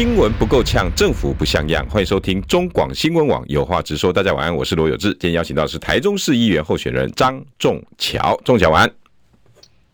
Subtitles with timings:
[0.00, 1.86] 新闻不够呛，政府不像样。
[1.90, 4.10] 欢迎收听中广新闻网有话直说。
[4.10, 5.10] 大家晚安，我是罗有志。
[5.10, 8.34] 今天邀请到的是台中市议员候选人张仲桥。
[8.42, 8.90] 仲桥晚安。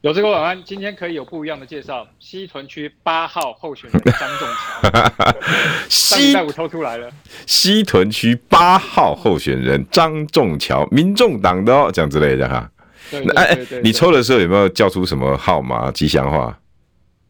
[0.02, 2.06] 有这个晚安，今天可以有不一样的介绍。
[2.20, 5.34] 西屯区八号候选人张仲桥。
[5.90, 7.10] 西在我抽出来了。
[7.44, 12.70] 西屯区八号候选人张仲桥，民众党的哦，这样之类的哈。
[13.34, 16.56] 哎，你抽的时候有没有叫出什么号码、吉祥话？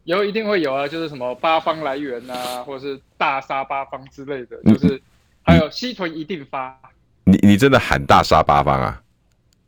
[0.07, 5.01] 有，一定会有啊，就是什么八方来源啊，或者是大杀八方之类的，就是
[5.43, 6.79] 还有西屯一定发。
[7.25, 9.03] 你你真的喊大杀八方啊？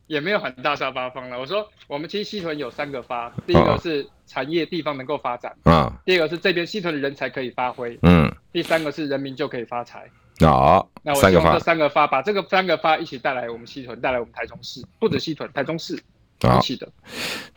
[0.06, 1.38] 也没有喊大杀八方了。
[1.38, 10.10] 我说我们其实西屯有三个发，第一个是产业地方能够发展啊，哦、第二个是这边西屯的人才可以发挥，嗯，第三个是人民就可以发财。
[10.40, 16.02] 哦，那我希望这三个发把这个三个发一起带来我们西屯，带来我们台中市，不止西屯，台中市。
[16.42, 16.60] 好，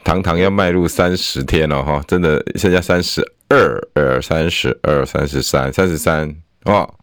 [0.04, 6.94] 堂堂要迈入三十天了哈，真的剩下三十二、二、三十二、三十三、三十三，哦，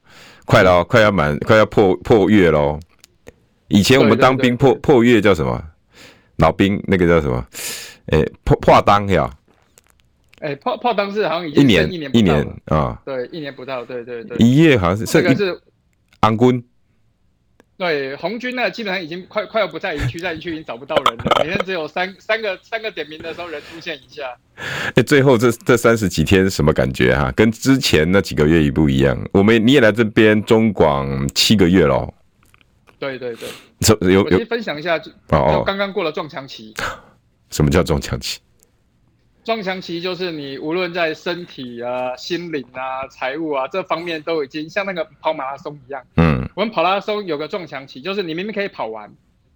[0.45, 2.79] 快了，快要满，快要破破月喽。
[3.69, 5.63] 以前我们当兵破破月叫什么？
[6.37, 7.47] 老兵那个叫什么？
[8.07, 9.31] 哎，破破当呀？
[10.41, 15.59] 哎，破破当是好像已经一年一年一年啊，对，一年不到，对对对，一月好像是这个是
[16.21, 16.63] 安军。
[17.81, 21.25] 对红军呢，基本上已经快快要不在营区，在营区已经找不到人了。
[21.43, 24.37] 每天只有三三个三个点名的时候人出现一下。
[24.95, 27.33] 哎，最后这这三十几天什么感觉哈、啊？
[27.35, 29.19] 跟之前那几个月一不一样？
[29.33, 32.13] 我们你也来这边中广七个月喽。
[32.99, 33.49] 对对对，
[34.13, 35.01] 有有，我先分享一下，
[35.31, 36.75] 哦刚刚过了撞墙期。
[37.49, 38.41] 什么叫撞墙期？
[39.43, 46.03] 撞墙期就是你无论在身体啊、心灵啊、财务啊这方面都已经像那个跑马拉松一样。
[46.17, 49.11] 嗯，我们跑马拉松有个撞墙期，就是你明明可以跑完，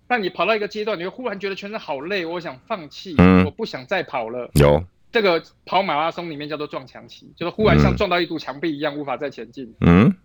[0.09, 4.51] 但你跑到一个阶段，你会忽然觉得全身好累，我想放弃，嗯、我不想再跑了。
[4.55, 4.83] 有
[5.13, 9.75] 这个跑马拉松里面叫做撞墙期，就是忽然像撞到一堵墙壁一样，无法再前进。
[9.83, 10.17] 嗯，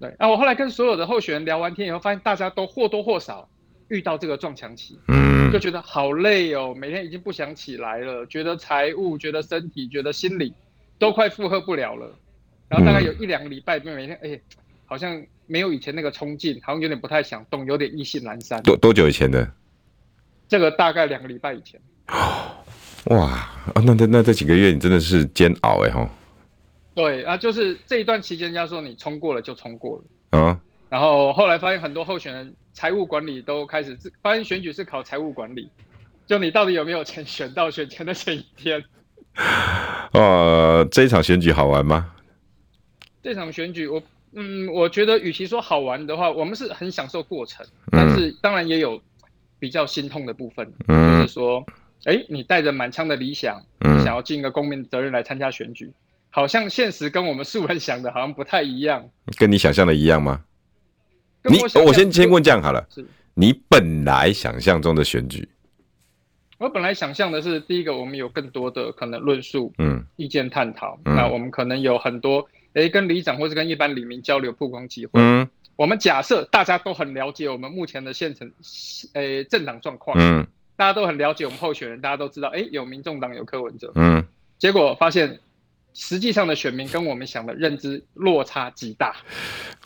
[0.00, 0.14] 对。
[0.18, 3.48] 那我后来跟所有的候选人聊完天以后，发现大家都或多或少
[3.88, 4.98] 遇到这个撞墙期。
[5.06, 5.35] 嗯。
[5.52, 10.52] 就觉得好累哦，每天已经不想起来了，觉得财务、觉得身体、觉得心理
[10.98, 12.14] 都快负荷不了了。
[12.68, 14.40] 然后大概有一两个礼拜，每天哎，
[14.84, 18.62] 好像没有以前那个冲劲，好像有点不太想动，有点意兴阑珊。
[18.62, 19.48] 多多久以前的？
[20.48, 21.80] 这个大概两个礼拜以前。
[23.06, 26.08] 哇，啊那那那这几个月你真的是煎熬哎哈。
[26.94, 30.04] 对啊，就是这一段期间，人家说你冲过了就冲过了。
[30.32, 30.60] 嗯。
[30.88, 35.68] 然后后来发现很多候选人财务管理都开始，发现选举是考财务管理，
[36.26, 38.84] 就你到底有没有钱选到选前的前一天。
[40.12, 42.14] 呃，这一场选举好玩吗？
[43.22, 44.02] 这场选举我
[44.32, 49.02] 嗯，我觉得与其说好玩的话，我们是很享受过程，但是当然也有
[49.58, 51.64] 比较心痛的部分，嗯、就是说，
[52.04, 55.92] 哎，你带着满腔的理想，嗯、想要尽一个公民责任来参加选举，
[56.30, 59.08] 好像现实跟我们素人想的好像不太一样。
[59.36, 60.44] 跟你想象的一样吗？
[61.48, 65.48] 你我先先问这样好了，是你本来想象中的选举？
[66.58, 75.12] 我本来想象的是，第一个，我们有更多的可能论述，嗯，意见探讨，嗯、那我们可能有很多，诶、欸，跟里长或是跟一般里民交流曝光机会。
[75.14, 75.46] 嗯，
[75.76, 78.50] 我们假设大家都很了解我们目前的县城，
[79.12, 80.46] 诶、欸，政党状况，嗯，
[80.76, 84.24] 大家都很了解我们候选人，大家都知道，诶、欸，有民众党有柯文哲，嗯，
[84.58, 85.38] 结果发现。
[85.98, 89.16] 实际上的选民跟我们想的认知落差极大。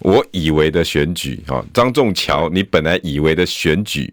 [0.01, 4.13] 我以为的选举啊，张仲桥，你本来以为的选举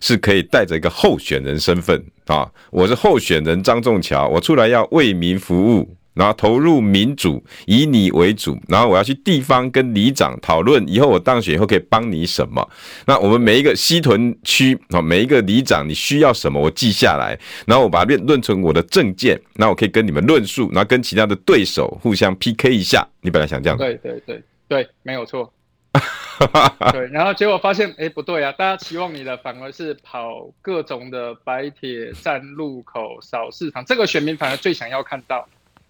[0.00, 5.96] 是可以带着一个候选人身份啊，我是候选人张仲桥，我出来要为民服务。
[6.18, 8.58] 然后投入民主，以你为主。
[8.68, 12.68] 然后我要去地方跟里长讨论，以后我当选以后可以帮你什么？
[13.06, 23.06] 那我们每一个西屯区啊，每一个里长你需要什么，我记下来，然后我把它论论成我的政见，那我可以跟你们论述，然后跟其他的对手互相 PK 一下。
[23.20, 23.78] 你本来想这样？
[23.78, 25.52] 对对对对，没有错。
[26.92, 28.52] 对，然后结果发现，哎，不对啊！
[28.52, 35.48] 大家期望你的反而是跑各种的白铁站路口、扫市场，这个选民反而最想要看到。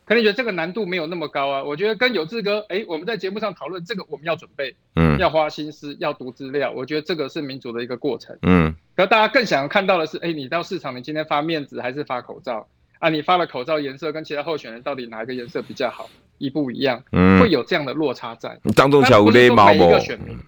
[0.08, 8.74] 可能觉得这个难度没有那么高啊，我觉得跟有志哥，哎，我们在节目上讨论这个，我们要准备，嗯，要花心思，要读资料，我觉得这个是民主的一个过程，嗯。
[8.96, 12.66] 可大家更想要看到的是，哎，你到市场，你今天发面子还是发口罩
[12.98, 13.10] 啊？
[13.10, 16.08] 你发的口罩颜色跟其他候选人到底哪一个颜色比较好，
[16.38, 17.04] 一不一样？
[17.12, 18.58] 嗯，会有这样的落差在。
[18.74, 19.78] 张仲桥无礼貌不？
[19.80, 20.38] 每一个选民，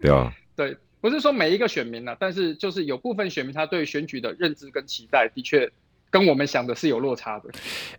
[0.00, 0.76] 对啊， 对。
[1.00, 5.70] 不是说每一个选民啊，但是就是有部分选民他对选举的认知跟期待，的确
[6.14, 7.50] 跟我们想的是有落差的。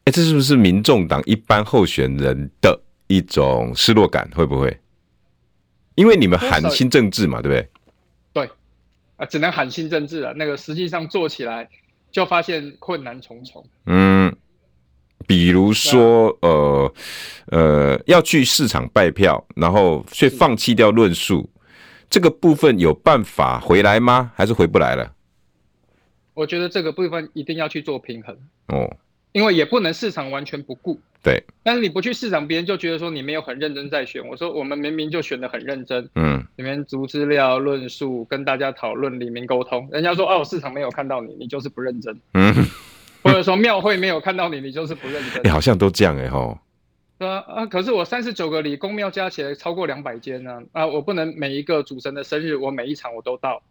[0.06, 4.26] 哎，这是不是民众党一般候选人的一种失落感？
[4.34, 4.80] 会不会？
[5.96, 7.70] 因为你们喊新政治嘛，对不对？
[8.32, 8.50] 对，
[9.18, 10.34] 啊，只能喊新政治了。
[10.36, 11.68] 那个实际上做起来，
[12.10, 13.62] 就发现困难重重。
[13.86, 14.34] 嗯，
[15.28, 16.94] 比如说，呃
[17.48, 21.50] 呃，要去市场拜票，然后却放弃掉论述。
[22.10, 24.32] 这个部分有办法回来吗？
[24.36, 25.12] 还是回不来了？
[26.36, 28.38] 我觉得这个部分一定要去做平衡
[28.68, 28.96] 哦，
[29.32, 31.00] 因为也不能市场完全不顾。
[31.24, 34.24] 对，但是你不去市场，别人就觉得说你没有很认真在选。
[34.28, 39.90] 我说我们明明就选得很认真，嗯，里面读资料、论述、跟大家讨论、里面沟通。
[39.92, 42.16] 人家说哦，市场没有看到你，你就是不认真。
[42.36, 42.54] 嗯，
[43.24, 45.42] 或者说庙会没有看到你，你就是不认真。
[45.44, 46.60] 你，好像都这样哎吼。
[47.18, 47.66] 对啊啊！
[47.66, 50.86] 可是我三十九个里公庙加起来超过两百间呢啊！
[50.86, 53.64] 我不能每一个主神的生日，我每一场我都到。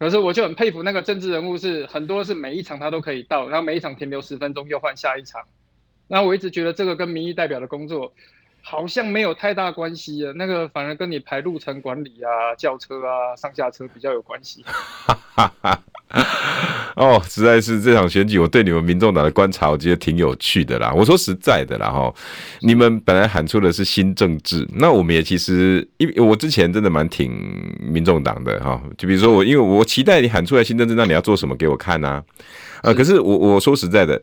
[0.00, 5.42] 可是我就很佩服那个政治人物，是很多是每一场他都可以到，然后每一场停留十分钟又换下一场。
[6.08, 8.14] 然后我一直觉得这个跟民意代表的工作
[8.62, 14.64] 好像没有太大关系啊，那个反而跟你排路程管理啊、轿车啊、上下车比较有关系。
[16.96, 20.92] 哦，实在是这场选举，我对你们民众党的观察，我觉得挺有趣的啦。
[20.92, 22.12] 我说实在的啦，哈，
[22.60, 27.32] 你们本来喊出的是新政治，那我们也其实，因为我之前真的蛮挺
[27.80, 28.82] 民众党的哈。
[28.98, 32.22] 就比如说我，因为我期待你喊出来新政治，那你要做什么给我看呢？
[32.82, 34.20] 呃，可是我我说实在的，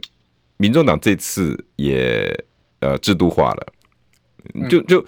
[0.57, 2.37] 民众党这次也
[2.81, 3.67] 呃制度化了，
[4.69, 5.05] 就就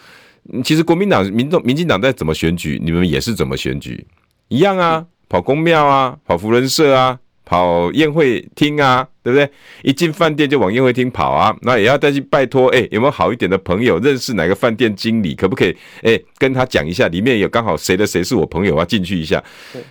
[0.64, 4.06] 其实国民党、民众、民进党在怎么选举，你们也是怎么选举
[4.48, 5.06] 一样啊。
[5.32, 9.48] 跑公庙啊，跑福人社啊，跑宴会厅啊，对不对？
[9.84, 15.78] 一进饭店就往宴会厅跑啊，那也要再去拜托，哎，有没有好一点的朋友认识哪个饭店经理，可不可以？
[16.02, 19.40] 哎，跟他讲一下，里面有刚好谁的谁是我朋友啊，进去一下，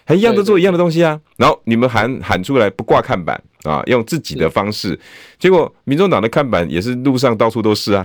[0.05, 1.21] 还一样都做一样的东西啊。
[1.37, 4.99] 然后你们喊喊出来不挂看板啊，用自己的方式，
[5.39, 8.05] 结果民众党的看板也是路上到处都是啊。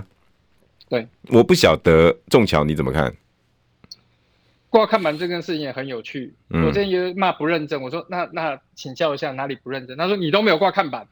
[0.88, 3.14] 对，我不晓得仲桥你怎么看？
[4.70, 6.34] 挂看板这件事情也很有趣。
[6.48, 9.96] 我之前也骂不认真，我说那那请教一下哪里不认真？
[9.96, 11.06] 他说你都没有挂看板。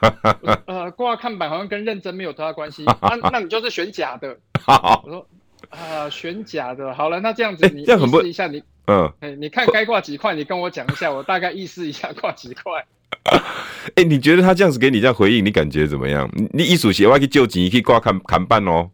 [0.66, 2.84] 呃，挂看板好像跟认真没有多大关系。
[3.00, 4.36] 那 那你就是选假的。
[4.66, 5.26] 我说
[5.70, 6.94] 啊，选假的。
[6.94, 12.84] 好了，那这样子你意思一下你嗯，哎，你看该挂几块，你跟我讲一下，我大概意思一下挂几块。
[13.94, 16.30] 哎，你觉得他这样子给你这样回应，你感觉怎么样？
[16.52, 18.90] 你艺术协会去救急，可以挂看看板哦。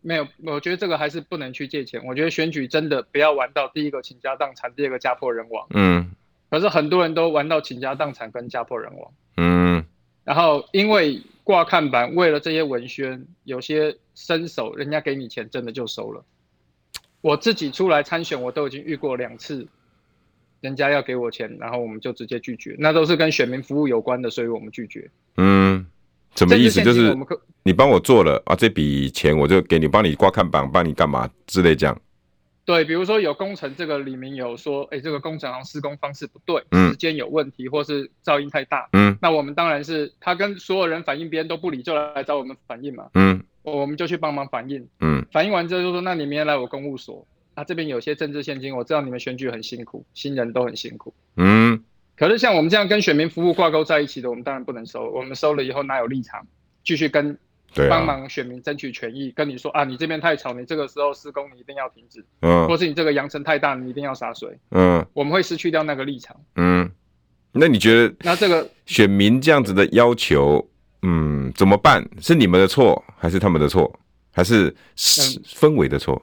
[0.00, 2.02] 没有，我觉得这个还是不能去借钱。
[2.04, 5.66] 我觉得选举真的不要玩到第一个倾家荡产，第二个家破人亡。
[5.70, 6.10] 嗯。
[6.50, 9.12] 可是很多人都玩到倾家荡产跟家破人亡。
[9.36, 9.84] 嗯。
[10.24, 16.24] 然后因为挂看板，为了这些文宣，有些伸手，人家给你钱，真的就收了。
[17.20, 19.66] 我自己出来参选，我都已经遇过两次，
[20.64, 25.10] 人家要给我钱，然后我们就直接拒绝，那都是跟选民服务有关的，所以我们拒绝。
[25.36, 25.86] 嗯。
[26.34, 26.82] 什么意思？
[26.82, 27.16] 就是
[27.62, 31.96] 你帮我做了啊，这笔钱我就给你，帮你挂看板，帮你干嘛之类这样。
[32.64, 38.88] 对，比如说有工程，这个里面有说，哎，这个工程好像施工方式不对，嗯时间有问题，或是噪音太大。
[38.94, 43.06] 嗯，那我们当然是他跟所有人反映，别人都不理，就来找我们反映嘛。
[43.14, 44.88] 嗯，我们就去帮忙反映。
[44.98, 47.24] 嗯，反映完之后就说，那你明天来我公务所，
[47.54, 51.14] 啊，这边有些政治献金，我知道你们选举很辛苦，新人都很辛苦。
[51.36, 51.82] 嗯。
[52.16, 55.10] 可是像我们这样跟选民服务挂钩在一起的，我们当然不能收。
[55.10, 56.46] 我们收了以后哪有立场
[56.84, 57.36] 继续跟
[57.88, 59.32] 帮忙选民争取权益？
[59.32, 62.24] 跟你说啊，你这边太吵，你这个时候施工你一定要停止。
[62.40, 62.68] 嗯。
[62.68, 64.56] 或是你这个扬尘太大，你一定要洒水。
[64.70, 65.04] 嗯。
[65.12, 66.36] 我们会失去掉那个立场。
[66.56, 66.90] 嗯。
[67.52, 70.68] 那你觉得那这个选民这样子的要求，
[71.02, 72.04] 嗯，怎么办？
[72.20, 73.92] 是你们的错，还是他们的错，
[74.32, 76.20] 还是氛围的错？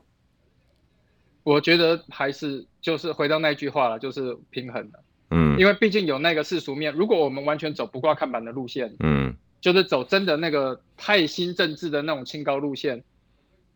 [1.43, 4.99] 我觉得还是就是回到那句话了，就是平衡的。
[5.31, 13.01] 嗯，因为毕竟有那个世俗面，如果我们完全走不挂看板的路线，嗯，就是走真的那个太新政治的那种清高路线，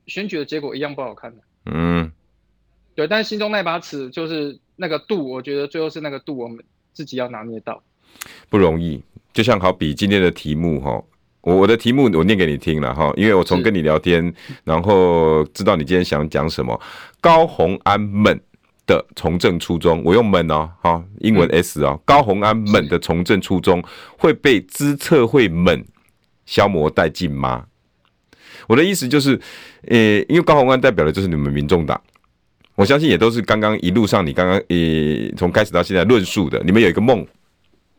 [0.05, 1.41] 选举的结果一样不好看的。
[1.67, 2.11] 嗯，
[2.93, 7.81] 对，但是心中那把尺就是那个度，我觉得最后是那个度，我们自己要拿捏到，
[8.49, 9.01] 不容易。
[9.33, 11.03] 就像好比今天的题目哈，
[11.41, 16.79] 我我的题目我念给你听了哈，因为我从跟你聊天，然后知道你今天想讲什么，
[17.25, 18.39] 高虹安们
[18.85, 23.83] 的从政初衷，我用们哦，哈，英文 S 哦，高虹安们的从政初衷
[24.15, 25.83] 会被资策会们
[26.45, 27.65] 消磨殆尽吗？
[28.67, 29.41] 我的意思就是，
[29.87, 29.97] 呃，
[30.29, 31.99] 因为高虹安代表的就是你们民众党，
[32.75, 37.25] 我相信也都是刚刚一路上你刚刚呃从开始到现在论述的，你们有一个梦，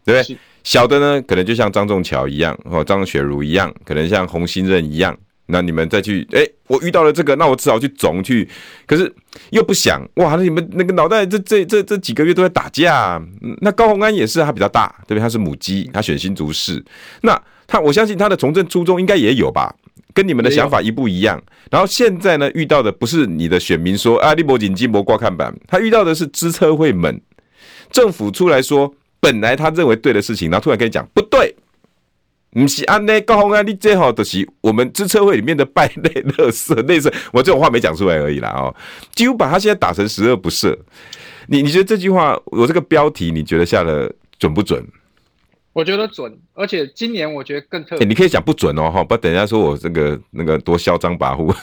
[0.05, 0.39] 对不对？
[0.63, 8.49] 小的呢，可能就像张仲桥一样，或张雪茹一样，可能像洪新任一样，那你们再去，哎、欸，我遇到了这个，那我只好去总去，
[8.87, 9.13] 可是
[9.51, 13.23] 又不想，哇，那你们那个脑袋这这这这几个月都在打架、啊。
[13.61, 15.21] 那高虹安也是，他比较大，对不对？
[15.21, 16.85] 他是母鸡，他选新竹市，
[17.23, 19.73] 那他我相信他的从政初衷应该也有吧，
[20.13, 21.41] 跟你们的想法一不一样。
[21.71, 27.21] 然后现在呢，遇到的不是你的选民说啊，立博紧急博挂看板，他遇到的是资策会们，
[27.93, 31.55] 政府出来说，本来他认为对的事情，然后突然跟你讲不对。
[32.63, 38.75] 不是安内高红安，你最好的是我们资策会里面的败类、乐色、类似我这种话没讲出来而已啦哦，
[39.15, 40.77] 几乎把他现在打成十恶不赦。
[41.49, 44.85] 你你觉得这句话，我这个标题你觉得下的准不准？
[45.73, 47.99] 我觉得准，而且今年我觉得更特别。
[47.99, 51.55] 欸、你可以讲不准哦哈，不等一下说我这个那个多嚣张跋扈。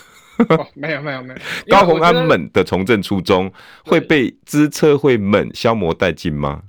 [0.50, 3.52] 哦， 没有没有没有，高红安们的从政初衷
[3.84, 6.62] 会被资策会们消磨殆尽吗？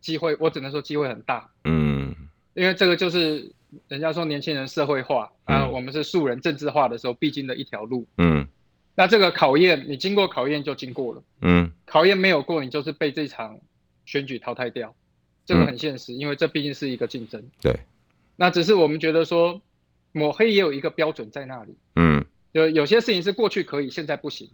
[0.00, 1.50] 机会，我只能说机会很大。
[1.64, 2.14] 嗯，
[2.54, 3.52] 因为这个就是
[3.88, 8.06] 人家说年轻人社会化啊，我们是素人政治化的时候必经的一条路。
[8.18, 8.46] 嗯，
[8.94, 11.22] 那这个考验，你经过考验就经过了。
[11.42, 13.58] 嗯，考验没有过，你就是被这场
[14.04, 14.94] 选举淘汰掉，
[15.46, 17.42] 这个很现实，因为这毕竟是一个竞争。
[17.60, 17.80] 对，
[18.36, 19.60] 那只是我们觉得说
[20.12, 21.76] 抹黑也有一个标准在那里。
[21.96, 24.50] 嗯，有有些事情是过去可以，现在不行。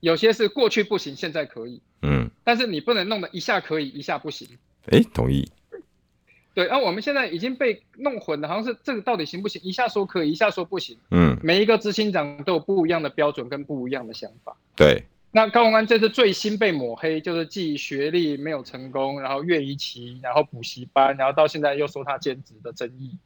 [0.00, 1.82] 有些是过去不行，现在可以。
[2.00, 4.48] 嗯，但是你不能弄得一下可以，一下不行。
[4.86, 5.50] 哎、欸，同意。
[6.52, 9.62] 对，那、啊、我们现在已经被弄混了，好像是这个到底行不行？
[9.62, 10.98] 一下说可以，一下说不行。
[11.10, 14.56] 嗯，每一个执行长都有不一样的标准跟不一样的想法。
[14.74, 15.04] 对。
[15.32, 23.16] 那高宏安这次最新被抹黑，就是既学历没有成功，然后越一期，然后补习班，然后到现在又说他兼职的争议。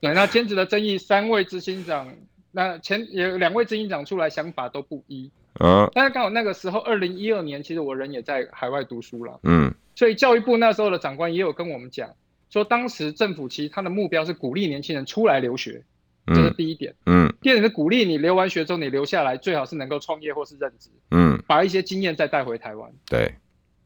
[0.00, 2.14] 对，那兼职的争议，三位执行长，
[2.52, 5.28] 那前有两位执行长出来想法都不一。
[5.60, 5.90] 嗯。
[5.94, 9.40] 但是刚好那个时候，二零一二年，其实我人也在海外读书了。
[9.42, 9.72] 嗯。
[9.94, 12.14] 所以教育部那时候的长官也有跟我们讲，
[12.50, 15.82] 说当时政府其实他的目标是鼓励年轻人出来留学，
[16.26, 16.94] 这是第一点。
[17.06, 17.32] 嗯。
[17.40, 20.90] 第二点是鼓励你留完学之后你留下来，最好是能够创业或是任职。
[21.10, 21.42] 嗯。
[21.46, 22.92] 把一些经验再带回台湾。
[23.08, 23.34] 对。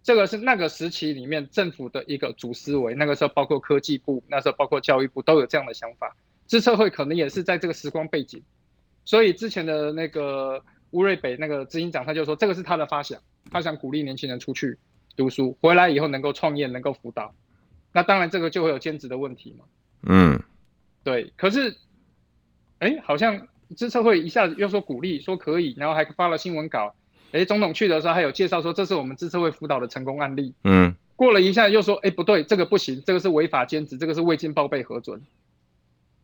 [0.02, 6.16] 这个是那个时期里面政府的一个主思维，那个时候包括科技部，那时候包括教育部都有这样的想法。
[6.46, 8.42] 资策会可能也是在这个时光背景，
[9.04, 13.20] 所以之前的那个吴瑞北那个执行长他就说，这个是他的发想，
[13.50, 14.78] 他想鼓励年轻人出去。
[15.16, 17.34] 读书回来以后能够创业，能够辅导，
[17.92, 19.64] 那当然这个就会有兼职的问题嘛。
[20.04, 20.40] 嗯，
[21.02, 21.30] 对。
[21.36, 21.76] 可是，
[22.78, 26.94] 哎、欸，好像资策会一下子又说鼓励，说可以，然后还发了新闻稿。
[27.32, 30.54] 哎、欸，总统去的时候还有介绍说，这是我们资策会辅导的成功案例。
[30.64, 30.94] 嗯。
[31.16, 35.20] 过了一下又说，哎、欸，不对，这个不行，这个是违法兼职，这个是未经报备核准。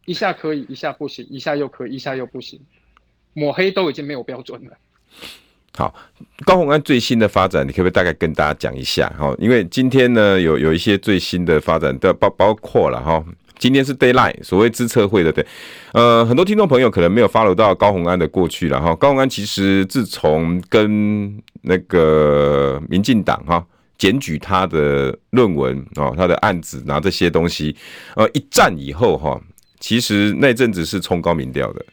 [0.07, 2.61] 一下可以，一下不行，一下又可以，一下又不行，
[3.37, 4.71] 抹黑都已经没有标准了。
[5.77, 5.95] 好，
[6.47, 9.13] 高虹安最新的发展，你可不可以大概跟大家讲一下？
[9.19, 13.23] 哈，因为今天呢，有有一些最新的发展的包包括了哈，
[13.59, 15.47] 今天是 Deadline，所谓资策会的对，
[15.93, 18.97] 呃，很多听众朋友可能没有 follow 到高虹安的过去了哈。
[18.97, 23.63] 高虹安其实自从跟那个民进党哈
[23.99, 27.77] 检举他的论文哦，他的案子拿这些东西，
[28.15, 29.39] 呃，一战以后哈，
[29.79, 31.85] 其实那阵子是冲高民调的，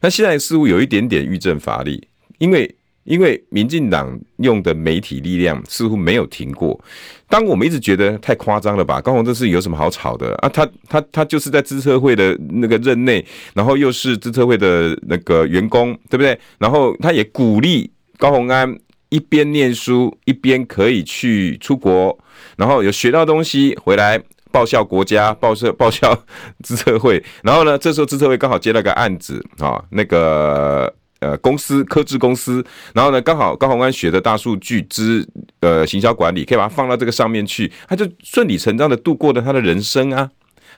[0.00, 2.08] 那现在似乎有一点点欲振乏力，
[2.38, 2.74] 因为。
[3.04, 6.82] 因为民进党用的媒体力量似乎没有停过，
[7.28, 8.98] 当我们一直觉得太夸张了吧？
[8.98, 10.48] 高虹这是有什么好吵的啊？
[10.48, 13.22] 他他他就是在资策会的那个任内，
[13.52, 16.40] 然后又是资策会的那个员工，对不对？
[16.56, 18.74] 然后他也鼓励高虹安
[19.10, 22.18] 一边念书一边可以去出国，
[22.56, 24.18] 然后有学到东西回来
[24.54, 26.16] 报效国家，报效 报效
[26.62, 27.20] 资策会。
[27.42, 30.94] 然后呢，这时候资策会刚好接了个案子啊，那个。
[31.20, 35.26] 呃，公司科技公司，然后呢，刚好高宏安学的大数据之
[35.60, 40.28] 呃行销管理，可以把它放到这个上面去，他就顺理成章的度过了他的人生啊。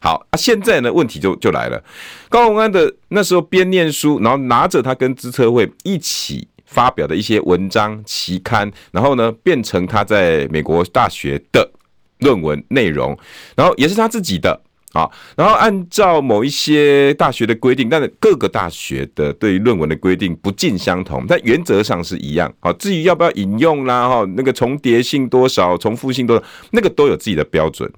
[0.01, 1.83] 好啊，现在呢，问题就就来了，
[2.29, 11.69] 高宏安的那时候边念书，然后拿着他跟资策会一起发表的一些文章期刊，然后呢，变成他在美国大学的
[12.21, 13.17] 论文内容，
[13.57, 14.61] 然后也是他自己的。
[14.93, 15.07] 啊，
[15.37, 22.51] 然后按照某一些大学的规定，但是各个大学的对于论文的规定不尽相同，但原则上是一样。
[22.61, 27.93] 好，至于要不要引用啦，哈，那个重叠性多少、重复性多少，那个都有自己的标准。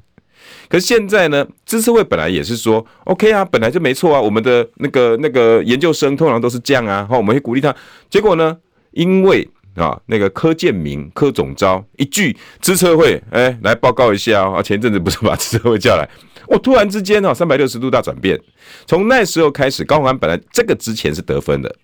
[0.68, 7.72] 可是现在呢，知识会本来也是说，OK 啊，本来就没错啊，我们的那个那个研究生通常都是这样啊，好，我们会鼓励他。
[8.10, 8.56] 结果呢，
[8.90, 9.48] 因为
[9.78, 16.08] 啊，那个柯建铭柯总招一句资策会，哎，来报告一下啊，前阵子不是把资策会叫来。
[16.46, 18.40] 我、突然之间哦，三百六十度大转变。
[18.86, 21.74] 从那时候开始，高虹安本来这个之前是得分的，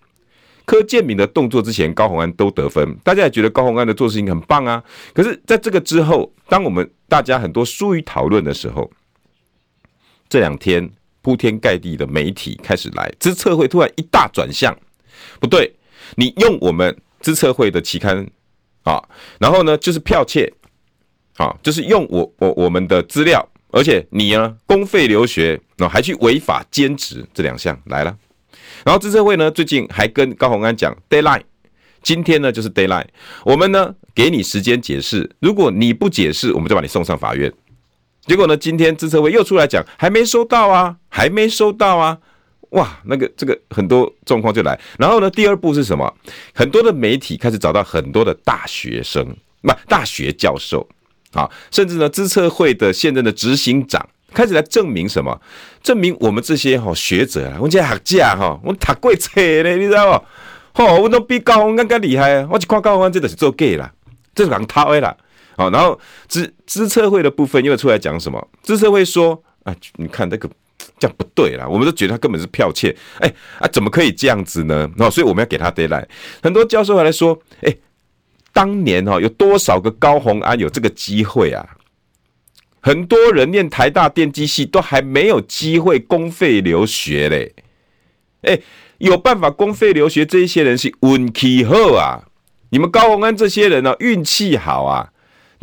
[0.65, 2.97] 柯建铭的动作之前，高虹安都得分。
[3.03, 4.83] 大家也觉得高虹安的做事情很棒啊。
[5.13, 8.91] 可是，在这个之后，当我们大家很多疏于讨论的时候，
[10.27, 10.89] 这两天
[11.21, 14.75] 铺天盖地的媒体开始来，资策会突然一大转向，
[15.39, 15.71] 不对，
[16.15, 18.23] 你用我们资策会的期刊
[18.83, 19.03] 啊，
[19.39, 20.53] 然后呢就是剽窃，
[21.37, 28.15] 啊，就是用我我我们的资料，而且你呢公费留学，然后还去违法兼职，这两项来了，
[28.83, 31.41] 然后资策会呢最近还跟高虹安讲 deadline，
[32.03, 33.07] 今天呢就是 deadline，
[33.43, 37.51] 我们呢给你时间解释，如果你不解释，我们就把你送上法院。
[38.27, 38.55] 结果呢？
[38.55, 42.19] 今天资策会又出来讲，还没收到啊，还没收到啊！
[42.75, 44.79] 哇，那个这个很多状况就来。
[44.97, 46.13] 然后呢，第二步是什么？
[46.53, 49.25] 很多的媒体开始找到很多的大学生，
[49.61, 50.87] 不，大学教授
[51.33, 55.39] 啊，甚至呢，资策会的现任的执行长开始来证明什么？
[55.81, 60.83] 证明我们这些哈学者啊，我们这学者哈，我们读过册呢，你知道不？
[60.83, 62.45] 吼，我都比高虹安更厉害！
[62.47, 63.89] 我一看高虹安，真的是做假啦，
[64.35, 65.15] 这是人偷的啦。
[65.55, 68.45] 好，然后资资策会的部分又出来讲什么？
[68.61, 70.49] 资策会说啊，你看这个
[70.97, 74.89] 这样不对啦，我们都觉得他根本是剽窃，哎啊，怎么可以这样子呢？
[74.97, 76.05] 哦，所以我们要给他 delay。
[76.41, 77.75] 很多教授还来说，哎，
[78.53, 81.67] 当年哈有多少个高虹安有这个机会啊？
[82.79, 87.53] 很多人念台大电机系都还没有机会公费留学嘞，
[88.43, 88.59] 哎，
[88.99, 92.23] 有办法公费留学这一些人是运气好啊，
[92.69, 95.11] 你们高虹安这些人呢运气好啊。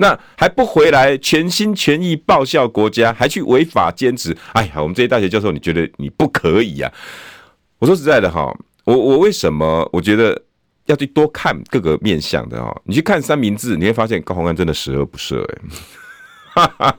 [0.02, 4.36] 那还不回来，全心全意报效国家，还去违法兼职？
[4.52, 7.78] 哎呀，我们这些大学教授，你觉得你不可以呀、啊？
[7.78, 10.36] 我说实在的哈，我我为什么我觉得
[10.86, 12.74] 要去多看各个面向的哈？
[12.84, 15.58] 你去看三明治，你会发现高虹安真的十恶不赦哎。
[16.54, 16.98] 哈哈，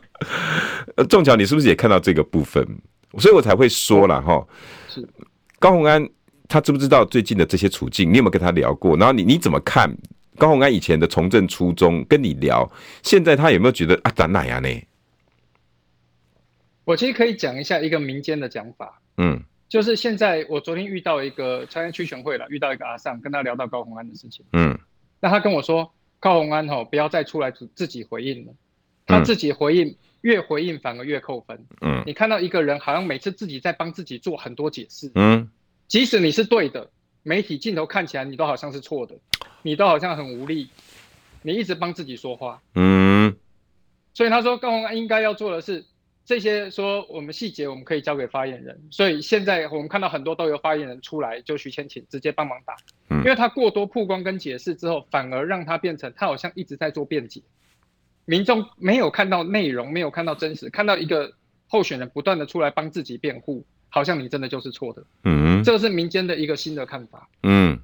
[1.09, 2.65] 仲桥，你是不是也看到这个部分？
[3.19, 4.41] 所以我才会说了哈。
[4.87, 5.05] 是
[5.59, 6.07] 高虹安，
[6.47, 8.09] 他知不知道最近的这些处境？
[8.09, 8.95] 你有没有跟他聊过？
[8.95, 9.93] 然后你你怎么看？
[10.37, 12.69] 高虹安以前的从政初衷跟你聊，
[13.03, 14.69] 现在他有没有觉得啊，咱哪样呢？
[16.85, 24.77] 我其实可以讲一下一个民间的讲法，嗯，就是现在我昨天遇到一个参加区选会了，遇到一个阿尚，跟他聊到高虹安的事情，嗯，
[25.19, 28.53] 那他跟我说，高虹安吼不要再出来自己回应了，
[29.05, 35.49] 他自己回应越回应反而越扣分，嗯，你看到一个人好像每次自己在帮自己做很多解释，嗯，
[35.87, 36.89] 即使你是对的。
[37.25, 39.15] 媒体镜头看起来你都好像是错的，
[39.63, 40.69] 你都好像很无力，
[41.41, 42.61] 你一直帮自己说话。
[42.75, 43.35] 嗯，
[44.13, 45.83] 所以他说高虹安应该要做的是
[46.25, 48.79] 这些，说我们细节我们可以交给发言人。
[48.91, 52.75] 所以现在我们看到很多都有发言人出来，就徐千晴直接帮忙打，
[53.09, 57.41] 因为他过多曝光跟解释之后，反而让他变成他好像一直在做辩解，
[58.25, 61.33] 民众没有看到内容，没有看到真实，看到一个
[61.67, 63.65] 候选人不断的出来帮自己辩护。
[63.95, 67.79] 好像你真的就是错的，嗯，这个是民间的一个新的看法，嗯，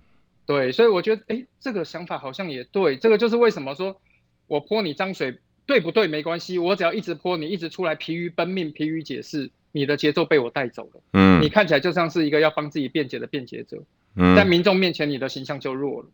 [0.50, 4.02] 对，所以我觉得，哎，这个想法好像也对，这个就是为什么说
[4.48, 13.84] 我泼你脏水对不对没关系，我只要一直泼你，一直出来疲于奔命、疲于解释，你的节奏被我带走了，嗯，你看起来就像是一个要帮自己辩解的辩解者，
[14.16, 16.08] 嗯，在民众面前你的形象就弱了，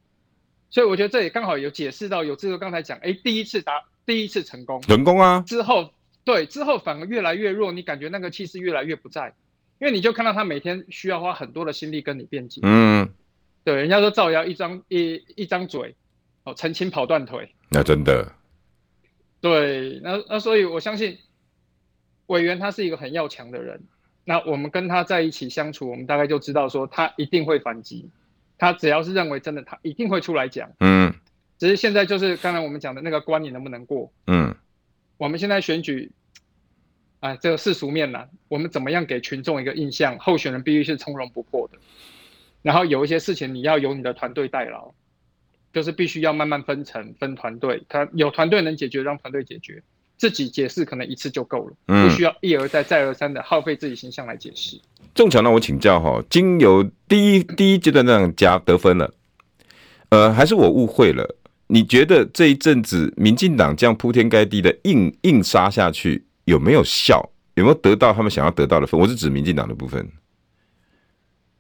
[0.70, 5.92] 所以我觉得这也刚好有解释到有这个刚才讲，哎，第一次打第一次成功，成功啊，之后
[6.26, 9.34] 对之后反而越来越弱，你感觉那个气势越来越不在。
[9.78, 13.10] 因为你就看到他每天需要花很多的心力跟你辩解，嗯，
[13.66, 15.96] 对，人家说造谣一张一一张嘴，
[16.46, 18.32] 哦，澄清跑断腿，那真的，
[19.42, 21.18] 对，那那所以我相信
[22.28, 23.84] 委员他是一个很要强的人，
[24.24, 28.10] 那我们跟他在一起相处，我们大概就知道说他一定会反击，
[28.58, 31.14] 他只要是认为真的，他一定会出来讲，嗯，
[31.58, 34.56] 只是现在就是刚才我们讲的那个关你能不能过，嗯，
[35.18, 36.12] 我们现在选举。
[37.22, 40.20] 哎，这个世俗面呢，我们怎么样给群众一个印象？
[40.20, 41.80] 候选人必须是从容不迫的，
[42.66, 44.92] 然后有一些事情你要由你的团队代劳，
[45.72, 47.84] 就是必须要慢慢分层、分团队。
[47.88, 49.76] 他有团队能解决，让团队解决；
[50.18, 54.82] 自己解释可能一次就够了，不需要一而再、再而三的耗费自己形象来解释。
[55.14, 59.14] 仲桥，那我请教哈，经由第一第一阶段那样加得分了，
[60.10, 61.36] 呃，还是我误会了？
[61.68, 66.26] 你觉得这一阵子民进党这样铺天盖地的硬硬杀下去？
[66.46, 67.30] 有没有效？
[67.54, 69.00] 有没有得到他们想要得到的分？
[69.00, 70.10] 我是指民进党的部分。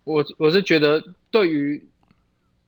[0.06, 1.84] 我我是觉得，对于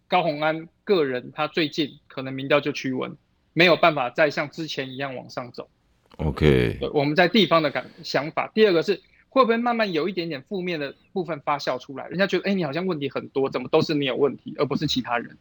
[0.10, 3.15] 高虹安个人，他最近可能民调就趋稳，
[3.54, 5.69] 没有办法再像之前一样往上走。
[6.17, 8.52] OK，我们在地方的感想法。
[8.54, 12.08] 第二个是，会不会慢慢有一点点负面的部分发酵出来？
[12.08, 15.38] 人家觉得，哎，你好像问题很多，怎么都是你有问题，而不是其他人？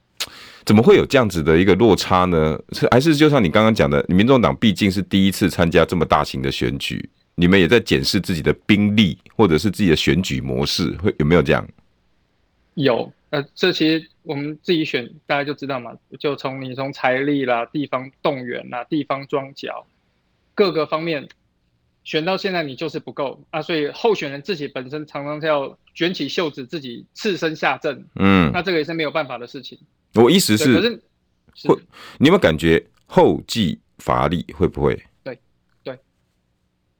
[0.65, 2.61] 怎么会有这样子的一个落差呢？
[2.73, 11.67] 是还是就像你刚刚讲的，民众党毕竟是第一次参加这么大型的选举，你们也在检视自己的兵力或者是自己的选举模式，会有没有这样？
[12.85, 19.87] 有，呃，这其实我们自己选，大家就知道嘛，就从你从财力啦、地方动员啦、地方装脚
[20.55, 21.27] 各个方面，
[22.05, 29.79] 选到现在你就是不够啊，所以候选人自己本身常常是要卷起袖子自己赤身下阵，嗯，那这个也是没有办法的事情。
[30.15, 31.03] 我意思是，可是，
[31.55, 31.77] 是会
[32.19, 34.45] 你有没有感觉后继乏力？
[34.53, 35.03] 会不会？
[35.25, 35.39] 对
[35.83, 35.99] 对，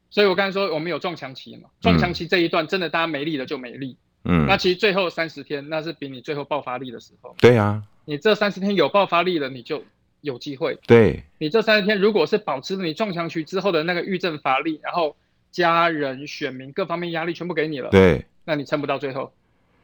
[0.09, 9.83] 所以我刚才说我们有撞墙期嘛，撞墙期这一段真的大家没力了就没力，嗯，那其实最后三十天那是比你最后爆发力的时候，对啊，你这三十天有爆发力了，你就。
[10.23, 15.15] 有机会，对你这三十天，如果是保持了你撞墙区之后的那个预震乏力，然后
[15.53, 19.33] 家人、选民各方面压力全部给你了，对，那你撑不到最后，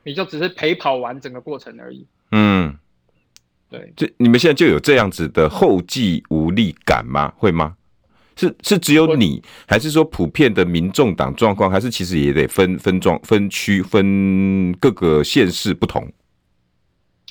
[0.02, 2.04] 你就只是陪跑完整个过程而已。
[2.32, 2.76] 嗯，
[3.70, 7.32] 对，这你们现在就有这样子的后继无力感吗？
[7.36, 7.76] 会吗？
[8.48, 16.10] 是是只有你，还是说普遍的民众党状况，还是其实也得分分状分区分各个县市不同？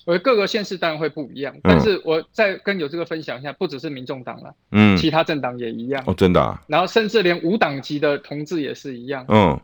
[0.06, 9.60] 我各个县市当然会不一样，但是我再跟有这个分享一下，不只是民众党了，嗯，其他政党也一样哦，真的啊，然后甚至连无党籍的同志也是一样，嗯，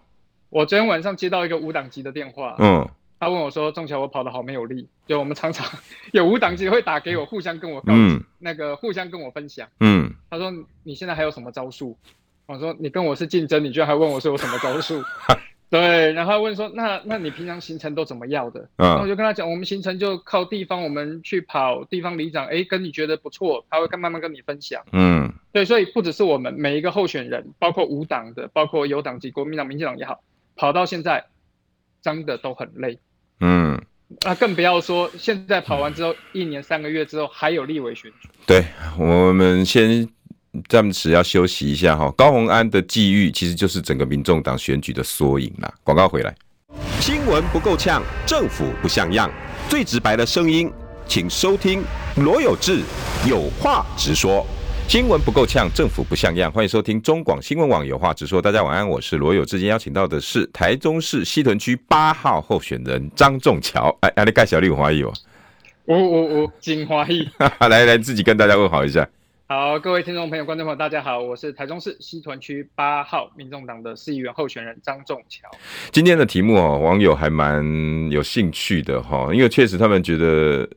[0.50, 2.88] 我昨天晚上接到一个无党籍的电话，嗯，
[3.20, 5.66] 他问我说：“仲桥，我跑得好没有力。”就我们常常
[6.12, 7.94] 有无党籍会打给我，互相跟我告，
[8.40, 10.54] 那个互相跟我分享，嗯，他说
[10.84, 11.98] ：“你现在还有什么招数？”
[12.46, 15.04] 我说：“你跟我是竞争，你居然还问我说有什么招数？”
[15.70, 18.62] 对，然后问说，那那你平常行程都怎么要的？
[18.78, 24.82] 嗯，然后我就跟他讲，我们行程就靠地方，我们去跑地方里长，哎，跟你觉得不错，他会跟慢慢跟你分享。
[24.94, 30.22] 嗯，对，所以不只是我们每一个候选人，包括无党的，包括有党籍国民党、民进党也好，
[30.56, 31.26] 跑到现在
[32.02, 32.98] 真的都很累。
[33.40, 33.82] 嗯，
[34.22, 38.30] 那更不要说现在跑完之后，一年三个月之后还有立委选举。
[38.46, 38.66] 对，
[38.98, 40.08] 我们先。
[40.68, 45.72] 暂时要休息一下哈，高虹安的际遇其实就是整个民众党选举的缩影啦。
[45.84, 46.34] 广告回来，
[47.00, 49.30] 新闻不够呛，政府不像样，
[49.70, 50.72] 最直白的声音，
[51.06, 51.84] 请收听
[52.16, 52.82] 罗有志
[53.30, 54.44] 有话直说。
[54.88, 58.42] 新闻不够呛，政府不像样，欢迎收听中广新闻网有话直说。
[58.42, 59.58] 大家晚安，我是罗友志。
[59.58, 63.94] 今天邀请到的是台中市西屯区八号候选人张仲桥。
[64.00, 65.12] 哎，阿你盖小丽有怀疑哦？
[65.84, 67.28] 我我我真怀疑。
[67.60, 69.06] 来来，自己跟大家问好一下。
[69.50, 75.50] 好，各位听众朋友、观众朋友，大家好，我是台中市西屯区八号民众党的市议员候选人张仲桥。
[75.92, 80.68] 今天的题目哦，网友还蛮有兴趣的哈，因为确实他们觉得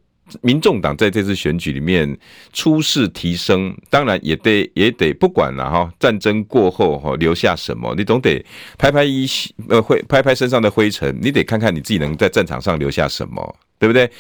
[0.42, 2.18] 民众党在这次选举里面
[2.52, 8.44] 初试提升，当然也得也得不管了哈，战争过后哈留下什么，你总得
[8.78, 9.26] 拍拍衣
[9.68, 13.56] 呃灰拍拍身上的灰尘，你得看看你自己能在战场上留下什么。
[13.80, 14.10] 对不对？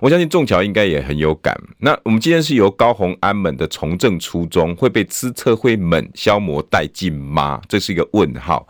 [0.00, 1.54] 我相信仲桥应该也很有感。
[1.80, 7.60] 那我们今天是由高虹安们的从政初衷会被资策会们消磨殆尽吗？
[7.68, 8.66] 这是一个问号。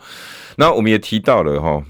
[0.57, 1.81] 那我们也提到了哈，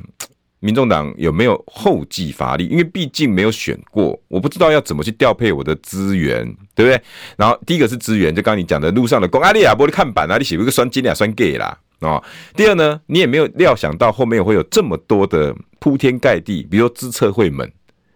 [0.61, 2.67] 民众党有没有后继乏力？
[2.67, 7.01] 因为毕竟没有选过，我不知道要怎么去调配我的资源，对不对？
[7.35, 12.23] 然后第一个是资源，就刚刚你讲的路上的公阿利亚玻璃看板啊，你写一个酸金啊酸 gay 啦啊。
[12.55, 17.69] 第二呢，你也没有料想到后面会有这么多的铺天盖地，比如说资策会们。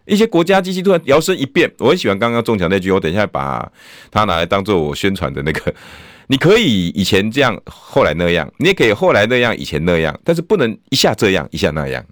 [0.05, 3.67] 一些国家机器突然摇身一变，我很喜欢刚刚中奖那句，我等一下把
[4.11, 5.73] 它拿来当做我宣传的那个。
[6.27, 12.05] 你可以以前这样，后来那样，你也可以后来那样，以前那样，但是不能一下这样，一下那样，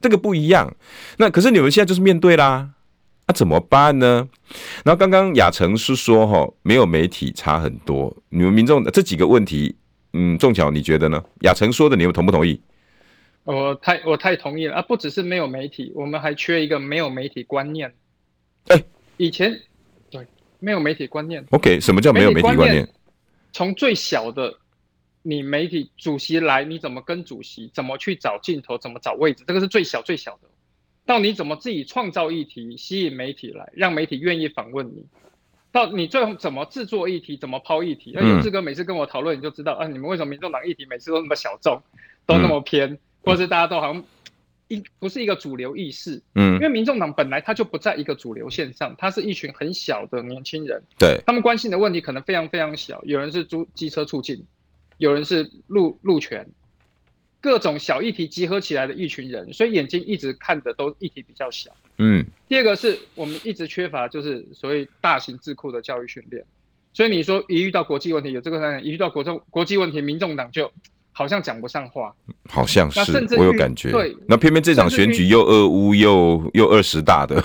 [0.00, 0.74] 这个不一样。
[1.16, 2.70] 那可是你们现在就是面对啦，
[3.26, 4.28] 那、啊、怎么办呢？
[4.84, 8.16] 然后刚刚亚成是说，哈，没有媒体差很多。
[8.30, 9.76] 你们民众这几个问题，
[10.12, 11.22] 嗯，仲巧你觉得呢？
[11.42, 12.60] 亚成说的，你们同不同意？
[13.44, 14.82] 我太我太同意了啊！
[14.82, 17.88] 不只是没有媒体，我们还缺一个没有媒体观念。
[18.66, 18.84] 哎、欸，
[19.16, 19.58] 以前
[20.10, 20.26] 对
[20.58, 21.42] 没有媒体观念。
[21.52, 22.86] OK，什么叫没有媒体观念？
[23.52, 24.54] 从最小的
[25.28, 27.70] 你媒体主席来，你怎么跟主席？
[27.74, 28.78] 怎么去找镜头？
[28.78, 29.44] 怎么找位置？
[29.46, 30.48] 这个是最小最小的。
[31.04, 35.04] 到你怎么自己创造议题，吸引媒体来，让媒体愿意访问你？
[35.70, 37.36] 到你最后怎么制作议题？
[37.36, 38.12] 怎么抛议题？
[38.14, 41.82] 那有志哥每次跟我讨论，你就知道、嗯、啊，你们为什么民众党议题每次都那么小众，
[42.24, 42.90] 都那么偏？
[42.92, 44.02] 嗯或是大家都好像
[44.68, 54.42] 一不是一个主流意识，嗯，因为民众党本来他就不在一个主流线上，他是一群很小的年轻人，对，他们关心的问题可能非常非常小，有人是租机车促进，
[54.98, 56.46] 有人是路路权，
[57.40, 62.24] 各种小议题集合起来的一群人，所以眼睛一直看的都议题比较小，嗯。
[62.46, 66.44] 第二个是我们一直缺乏就是所谓大型智库的教育训练，
[66.92, 70.70] 所以你说一遇到国际问题有这个，一遇到国中国际问题，民众党就。
[71.10, 72.14] 好像讲不上话，
[72.48, 73.90] 好像是，我有感觉。
[73.90, 77.44] 对，那偏偏这场选举又二乌又又二十大的，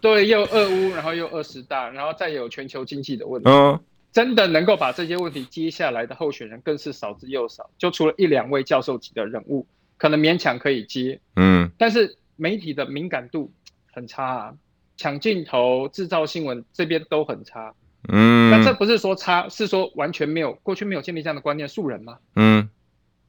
[0.00, 3.50] 对，又二乌，然后又二十大，然后再有全球经济的问题。
[3.50, 3.80] 嗯，
[4.12, 11.18] 真的能够把这些问题接下来的候选人更是少之又少，就除了一两位教授级的人物，可能勉强可以接。
[11.36, 13.50] 嗯，但是媒体的敏感度
[13.90, 14.54] 很差啊，
[14.96, 17.74] 抢镜头、制造新闻这边都很差。
[18.08, 22.18] 嗯，那这不是说差，是说完全没有，过去没有建立这样的观念，素人嘛。
[22.36, 22.68] 嗯。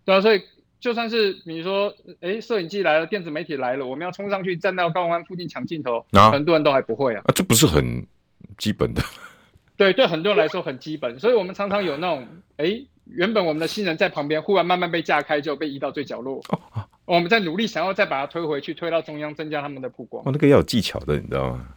[0.03, 0.41] 对啊，所以
[0.81, 7.21] 就算是你说，哎，摄影机来了，电子媒体来了，我们要冲上去站到高虹安附近抢镜头，啊，很多人都还不会啊。
[7.23, 8.05] 啊，这不是很
[8.57, 9.01] 基本的？
[9.77, 16.41] 对，对很多人来说很基本，所以我们常常有那种，哎，原本我们的新人在旁边，忽然慢慢被架开，就被移到最角落。
[16.49, 16.59] 哦
[17.05, 20.23] 我们在努力想要再把它推回去，推到中央，增加他们的曝光。
[20.25, 21.67] 哦，那个要有技巧的，你知道吗？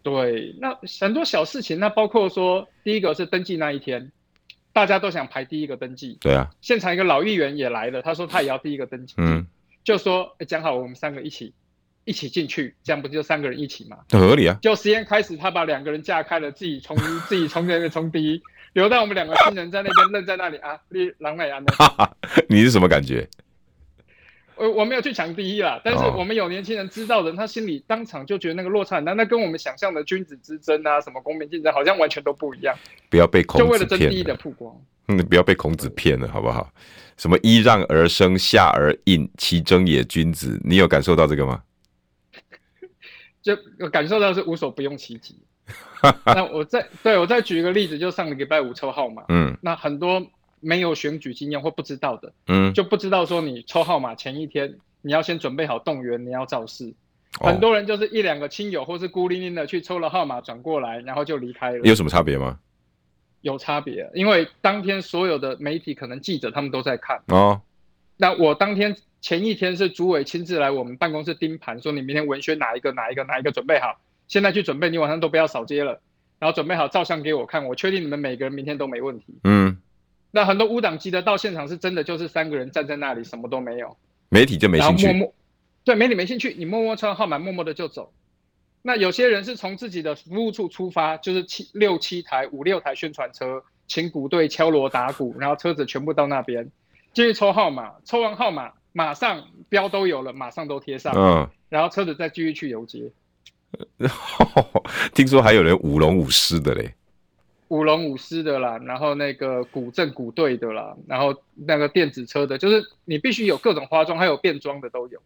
[0.00, 4.12] 对，那很多小事情，那包括说，第一个是登记那一天，
[4.72, 6.16] 大家都想排第一个登记。
[6.20, 6.48] 对啊。
[6.60, 9.14] 现场一个老议员也来了，他说他也要第一个登记。
[9.16, 9.44] 嗯。
[9.82, 11.52] 就说讲好，我们三个一起
[12.06, 13.98] 一起进去，这样不就三个人一起吗？
[14.12, 14.56] 合理啊。
[14.62, 16.96] 就实验开始，他把两个人架开了，自己从
[17.28, 18.40] 自己从那边冲第一，
[18.72, 22.10] 留到我们两个新人在那边愣在那里 啊，你狼狈啊！
[22.48, 23.28] 你是什么感觉？
[24.54, 32.74] 我我没有去抢第一啦，但是我们有年轻人知道的，他心里当场就觉得那个落差很大，那跟我们想象的君子之争啊，什么公平竞争，好像完全都不一样。
[33.10, 33.66] 不要被孔子。
[33.66, 34.74] 就为了争第一的曝光。
[35.08, 36.72] 嗯，不要被孔子骗了，好不好？
[37.18, 40.58] 什么揖让而生，下而应，其争也君子。
[40.64, 41.62] 你有感受到这个吗？
[43.78, 45.38] 就感受到是无所不用其极。
[46.26, 50.26] 那我再对我再举一个例子，就上个礼拜五抽号码，嗯，那很多。
[50.58, 56.92] 没有选举经验或不知道的，嗯，就不知道说你抽号码前一天你要先准备好动员，你要造势。
[57.40, 57.48] 哦。
[57.48, 61.80] 很多人就是一两个亲友或是孤零零的去抽了号码转过来，然后就离开了。
[61.84, 62.58] 有什么差别吗？
[63.42, 67.60] 有差别，因为当天所有的媒体可能记者他们都在看哦。
[68.16, 76.00] 那我当天前一天是主委亲自来我们办公室盯盘，说你明天文宣哪一个哪一个哪一个准备好，现在去准备，你晚上都不要扫街了，
[76.38, 79.26] 然后准备好照相给我看，我确定你们每个人明天都没问题。
[79.44, 79.76] 嗯。
[80.30, 83.96] 那很多无党籍的到现场是真的，就是三个人站在那里，什么都没有，
[84.28, 85.06] 媒体就没兴趣。
[85.06, 85.34] 默默
[85.82, 88.12] 对，媒体没兴趣，你默默抽号码，默默的就走。
[88.82, 96.70] 那有些人是从自己的服务处出发，就是七六七台、五六台宣传车，请鼓队敲锣打鼓，然后车子全部到那边
[97.14, 103.12] 进去抽号码，抽完号码马上标都有了，马上都贴上，嗯，然后车子再继续去游街。
[105.12, 106.94] 听说还有人舞龙舞狮的嘞。
[107.68, 115.20] 舞龙舞狮的啦，然后那个古镇古队的啦，然后那个电子车的，就是你必须有各种花装，还有变装的都有。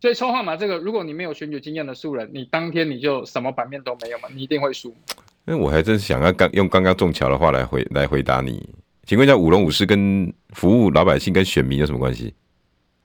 [0.00, 4.94] 所以抽号码这个，如果你没有选举经验的素人，你当天你就什么版面都没有嘛，你一定会输。
[5.44, 8.68] 那我还真是想要刚用刚刚中桥的话来回来回答你，
[9.04, 12.32] 请问一下，舞龙舞狮跟服务老百姓跟选民有什么关系？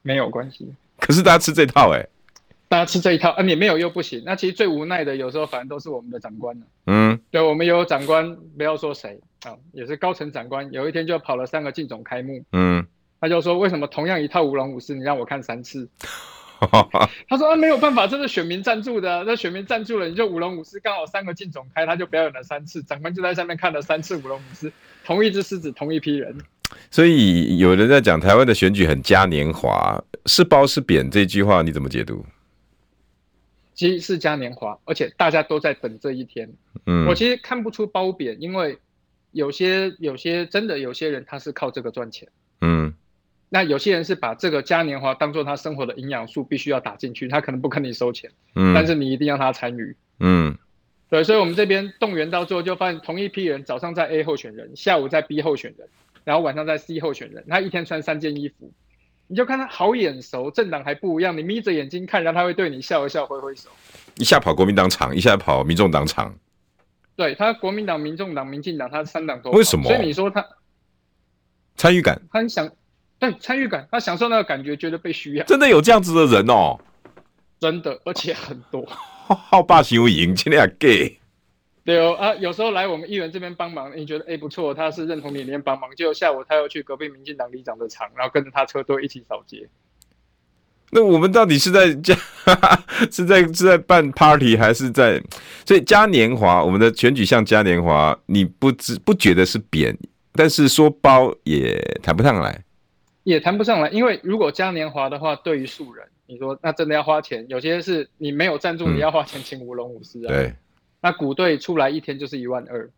[0.09, 0.67] 没有关系。
[0.99, 2.09] 可是大家吃这套哎、欸。
[2.67, 4.23] 大家吃这一套，啊，你没有又不行。
[4.25, 6.65] 那其实最无奈的，有时候反正都是我们的长官了。
[6.87, 10.71] 嗯，对，我们有长官，不要说谁啊，也是高层长官。
[10.71, 12.85] 有一天就跑了三个竞总开幕，嗯，
[13.21, 15.87] 他就说，为什么同样一套舞龙舞狮，你让我看三次？
[17.27, 24.71] 他说啊，没有办法，这是选民赞助的，那选民赞助了，你就舞龙舞狮刚好三个竞总开，他就表演了三次，长官就在上面看了三次舞龙舞狮，
[25.05, 26.37] 同一只狮子，同一批人。
[26.91, 31.09] 所以有人在讲台湾的选举很嘉年华，是褒是贬？
[31.09, 32.25] 这句话你怎么解读？
[33.73, 36.51] 其实是嘉年华，而且大家都在等这一天。
[36.85, 38.77] 嗯，我其实看不出褒贬，因为
[39.31, 42.27] 有些有些真的有些人他是靠这个赚钱。
[42.59, 42.93] 嗯，
[43.47, 48.29] 那有些人是把这个嘉年华当做他生活的营养素，必须要打进去，他可能不跟你收钱。
[48.55, 49.95] 嗯，但是你一定要他参与。
[50.19, 50.57] 嗯，
[51.09, 55.87] 对，所以我们这边动员到最后，就发现同一批人早上在 A 候选人，下午在 B 候选人，
[56.23, 58.71] 然后晚上在 C 候选人，他一天穿三件衣服。
[59.31, 61.37] 你就看他好眼熟，政党还不一样。
[61.37, 63.69] 你眯着眼睛看，然后他会对你笑一笑，挥挥手。
[64.15, 66.35] 一下跑国民党场，一下跑民众党场。
[67.15, 69.51] 对他，国民党、民众党、民进党，他三党都。
[69.51, 69.83] 为什么？
[69.83, 70.43] 所以你说他
[71.75, 72.71] 参与感，他很想
[73.19, 75.45] 对参与感，他享受那个感觉，觉得被需要。
[75.45, 76.79] 真的有这样子的人哦，
[77.59, 78.83] 真的，而且很多。
[79.27, 81.18] 好霸行为赢，今天还 gay。
[81.85, 89.67] 对哦啊，有时候来我们议员这边帮忙，你觉得哎不错，他是认同理念帮忙，结果下午他又去隔壁民进党里长的场，然后跟着他车队一起扫街。
[90.91, 92.15] 那我们到底是在 嘉
[93.11, 95.21] 是在是在办 party 还是在？
[95.65, 99.97] 所以嘉年华，我们的选举像嘉年华，你不知不觉得是贬，
[100.33, 102.63] 但是说包也谈不上来，
[103.23, 110.27] 也谈不上来，因为如果嘉年华的话，对于素人，你说那真的要花钱，有些是你没有赞助，你要花钱请舞龙舞狮啊。
[110.27, 110.53] 对。
[111.01, 112.89] 那股队出来一天就是一万二，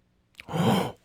[0.48, 0.96] 哦，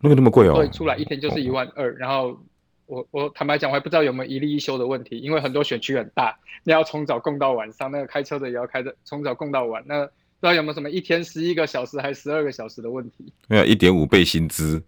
[0.00, 0.54] 那个那么贵哦。
[0.54, 2.38] 对，出来一天就是一万二，然后
[2.86, 13.32] 我我坦白讲，我还不知道有没有一例一休的问题，因为很多选区很大，你要从早供到晚上，那个开车的也要开着从早供到晚，那不知道有没有什么一天十一个小时还是十二个小时的问题？
[13.48, 14.82] 没有，一点五倍薪资。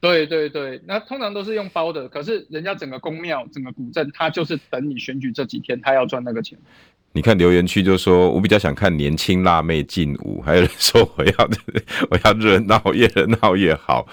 [0.00, 6.56] 对对对，那通常都是用包的，可是人家整个宫庙、整个古镇，他就是等你选举这几天，他要赚那个钱。
[7.18, 11.32] 你看留言区就说，我比较想看年轻辣妹劲舞，还有人说我要
[12.10, 14.06] 我要热闹，越热闹越好。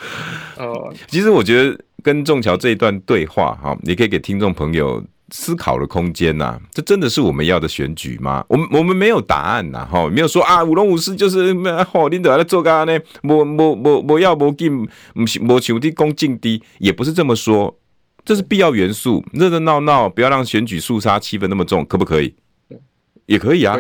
[0.58, 6.60] 哦，其实我觉得跟仲桥这一段对话哈，也可以给听众朋友思考的空间呐。
[6.74, 8.44] 这真的是我们要的选举吗？
[8.50, 11.54] 我们我们没有答案呐，哈，没有说啊，舞龙舞狮就是
[11.92, 13.00] 吼，领导来做干呢？
[13.22, 17.78] 无无无无要无紧，不是无像的恭敬的，也不是这么说。
[18.26, 22.34] 这是必要元素，热热闹闹，不要让选举肃杀气氛那么重，可不可以？
[23.26, 23.78] 也可以啊。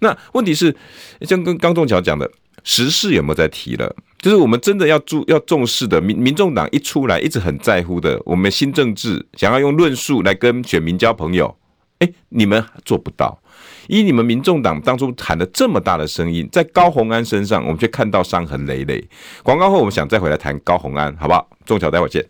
[0.00, 0.74] 那问题是，
[1.22, 2.30] 像跟刚仲桥讲的，
[2.62, 3.94] 时事有没有在提了？
[4.18, 11.56] 就是我们真的要注要重视的，民民众党一出来，一直很在乎的，我们新政治想要用论述来跟选民交朋友，
[11.98, 13.38] 哎，你们做不到。
[13.88, 19.02] 以你们民众党当初喊的这么大的声音，在高虹安身上，我们却看到伤痕累累。
[19.42, 21.48] 广告后，我们想再回来谈高虹安，好不好？
[21.64, 22.26] 仲桥，待会儿见。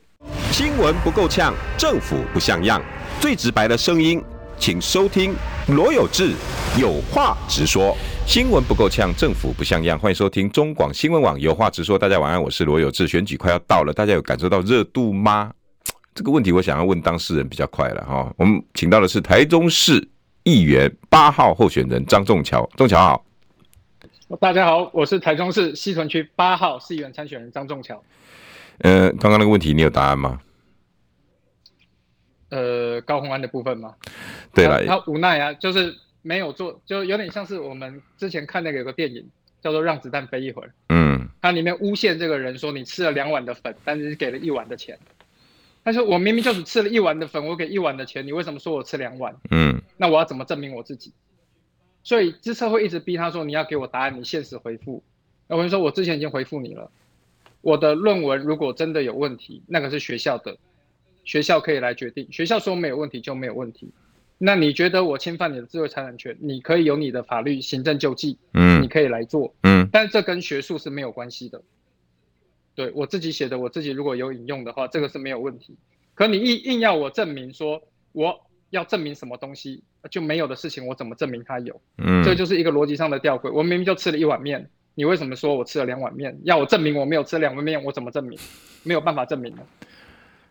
[0.51, 2.83] 新闻不够呛，政府不像样，
[3.21, 4.23] 最直白的声音，
[4.59, 5.35] 请收听
[5.69, 6.33] 罗有志
[6.81, 7.97] 有话直说。
[8.27, 11.99] 新闻不够呛，政府不像样，欢迎收听中广新闻网有话直说。
[11.99, 13.07] 大家晚安，我是罗有志。
[13.07, 15.53] 选举快要到了，大家有感受到热度吗？
[16.14, 18.33] 这个问题我想要问当事人比较快了哈。
[18.37, 20.09] 我们请到的是台中市
[20.42, 23.25] 议员八号候选人张仲桥，仲桥好。
[24.40, 28.03] 大家好，我是台中市西屯区八号市议员参选人张仲桥。
[28.79, 30.40] 呃，刚刚那个问题你有答案吗？
[32.48, 33.94] 呃，高洪安的部分吗？
[34.54, 39.28] 对了，他无奈啊，就是没有做，就有点像是我们之前看那个有个电影
[39.61, 40.68] 叫做《让子弹飞一会儿》。
[40.88, 44.98] 嗯，它里面诬陷这个人说你吃了两碗的粉，但是给了一碗的钱。
[45.85, 49.37] 他说我明明就只吃了一碗的粉，我给一碗的钱，你为什么说我吃两碗？
[49.50, 51.12] 嗯，那我要怎么证明我自己？
[52.02, 55.02] 所以资策会一直逼他说你要给我答案，你现实回复。
[55.48, 56.90] 那我就说我之前已经回复你了。
[57.61, 60.56] 我的论文如果真的有问题，那个是学校的，
[61.26, 62.26] 学校可以来决定。
[62.32, 63.92] 学校说没有问题就没有问题。
[64.38, 71.60] 那你觉得我侵犯你的智慧财产权，你可以有你的法律行政救济，嗯，你可以来做，嗯，但这跟学术是没有关系的。
[72.74, 75.76] 对，我自己写的，我自己如果有引用的话，这个是没有问题。
[76.14, 78.38] 可你硬硬要我证明说我
[78.70, 81.80] 要证明什么东西就没有的事情，我怎么证明它有？
[81.98, 83.50] 嗯，这就是一个逻辑上的吊诡。
[83.50, 84.68] 我明明就吃了一碗面。
[84.94, 86.38] 你为什么说我吃了两碗面？
[86.44, 88.38] 要我证明我没有吃两碗面，我怎么证明？
[88.82, 89.62] 没有办法证明的。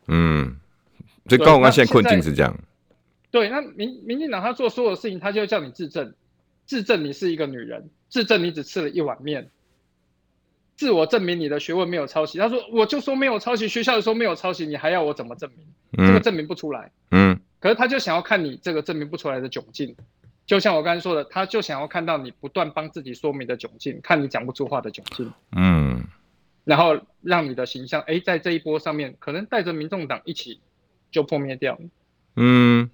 [0.08, 0.56] 嗯，
[1.28, 2.58] 所以高虹安现在困境是这样。
[3.32, 6.14] 对，那民民进党他做所有的事情，他就叫你自证，
[6.66, 9.50] 自证你是一个女人，自证你只吃了一碗面，
[10.76, 12.38] 自我证明你的学问没有抄袭。
[12.38, 15.66] 他说我就说没有抄袭，学校说没有抄袭，你还要我怎么证明？
[15.98, 16.92] 嗯、这个证明不出来。
[17.12, 19.96] 嗯，可是他就想要看你这个证明不出来的窘境。
[20.46, 26.04] 就像我刚才说的，他就想要看到你不断帮自己说明的窘境，看你讲不出话的窘境，嗯，
[26.64, 30.60] 然后让你的形象，哎，在这一波上面，可能带着民众党一起
[31.16, 31.80] 就破灭掉，
[32.36, 32.90] 嗯，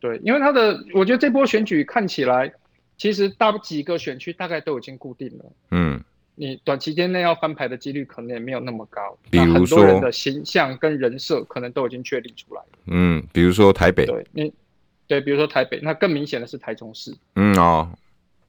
[0.00, 2.52] 对，因为他的，我觉得这波选举看起来，
[2.98, 6.02] 其实大几个选区大概都已经固定了，嗯，
[6.34, 14.52] 你短期间内要翻牌的几率可能也没有那么高，比如说，很多人的形象跟人设可能都已经确立出来，嗯，比如说台北，对你。
[15.06, 17.12] 对，比如说台北，那更明显的是台中市。
[17.34, 17.90] 嗯哦，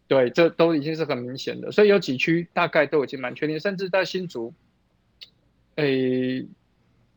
[0.08, 4.54] 对，这都已经是很明显的，所以有几区大概都已经蛮确定，甚至在新竹，
[5.78, 6.46] 诶，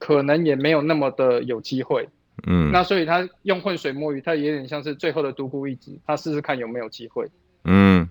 [0.04, 2.06] 可能也没有那么的有机会。
[2.46, 7.26] 嗯，那所以他用浑水摸鱼，他有点像是最后的独孤一掷，他试试看有没有机会。
[7.64, 8.06] 嗯，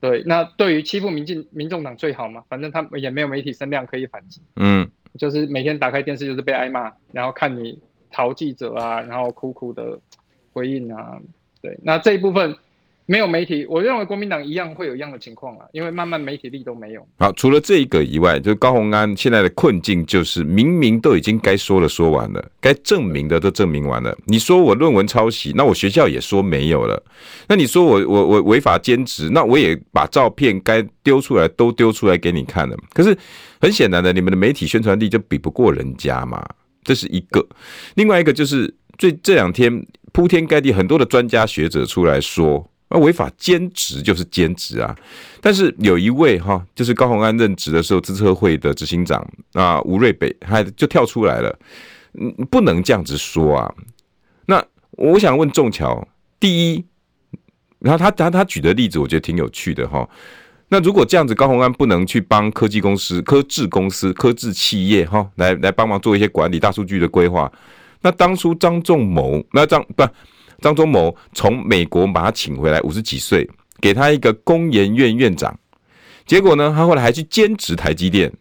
[0.00, 4.40] 对，那对于欺负民进民众党最好嘛，反正他也没有媒体声量可以反击。
[4.56, 7.78] 嗯，就是每天打开电视就是被挨骂，然后看你
[8.10, 10.00] 逃记者啊，然后苦苦的。
[10.54, 11.20] 回应啊，
[11.62, 12.56] 对，那这一部分
[13.10, 17.00] 没有媒体，我认为国民党一样会有一样的情况啊，因为慢慢媒体力都没有。
[17.18, 24.14] 好，除了这一个以外，就是高虹安现在的困境就是，明明都已经该说的说完了，该证明的都证明完了。
[24.26, 27.02] 你说我论文抄袭，那我学校也说没有了。
[27.48, 32.76] 那你说我我我违法兼职，那我也把照片该丢出来都丢出来给你看了。
[32.92, 33.16] 可是
[33.58, 36.46] 很显然的，你们的媒体宣传力就比不过人家嘛，
[36.84, 37.42] 这是一个。
[37.94, 39.86] 另外一个就是最这两天。
[40.10, 44.96] 铺天盖地，很多的专家学者出来说，那违法兼职就是兼职啊。
[45.40, 51.58] 但是有一位哈，就是高虹安任职的时候，资策会的执行长啊，吴瑞北，他就跳出来了，
[52.14, 53.74] 嗯，不能这样子说啊。
[54.46, 56.06] 那我想问仲桥，
[56.40, 56.84] 第一，
[57.78, 60.08] 然后他他他举的例子，我觉得挺有趣的哈。
[60.70, 67.50] 那如果这样子，高虹安不能去帮科技公司、科技公司、科技企业哈，来来帮忙做一些管理、大数据的规划。
[68.02, 70.06] 那当初张仲谋，那张不
[70.58, 73.48] 张忠谋从美国把他请回来，五十几岁，
[73.80, 75.58] 给他一个工研院院长，
[76.26, 78.32] 结果呢，他后来还去兼职台积电。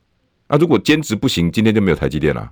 [0.47, 2.51] 那如果兼职不行，今天就没有台积电了。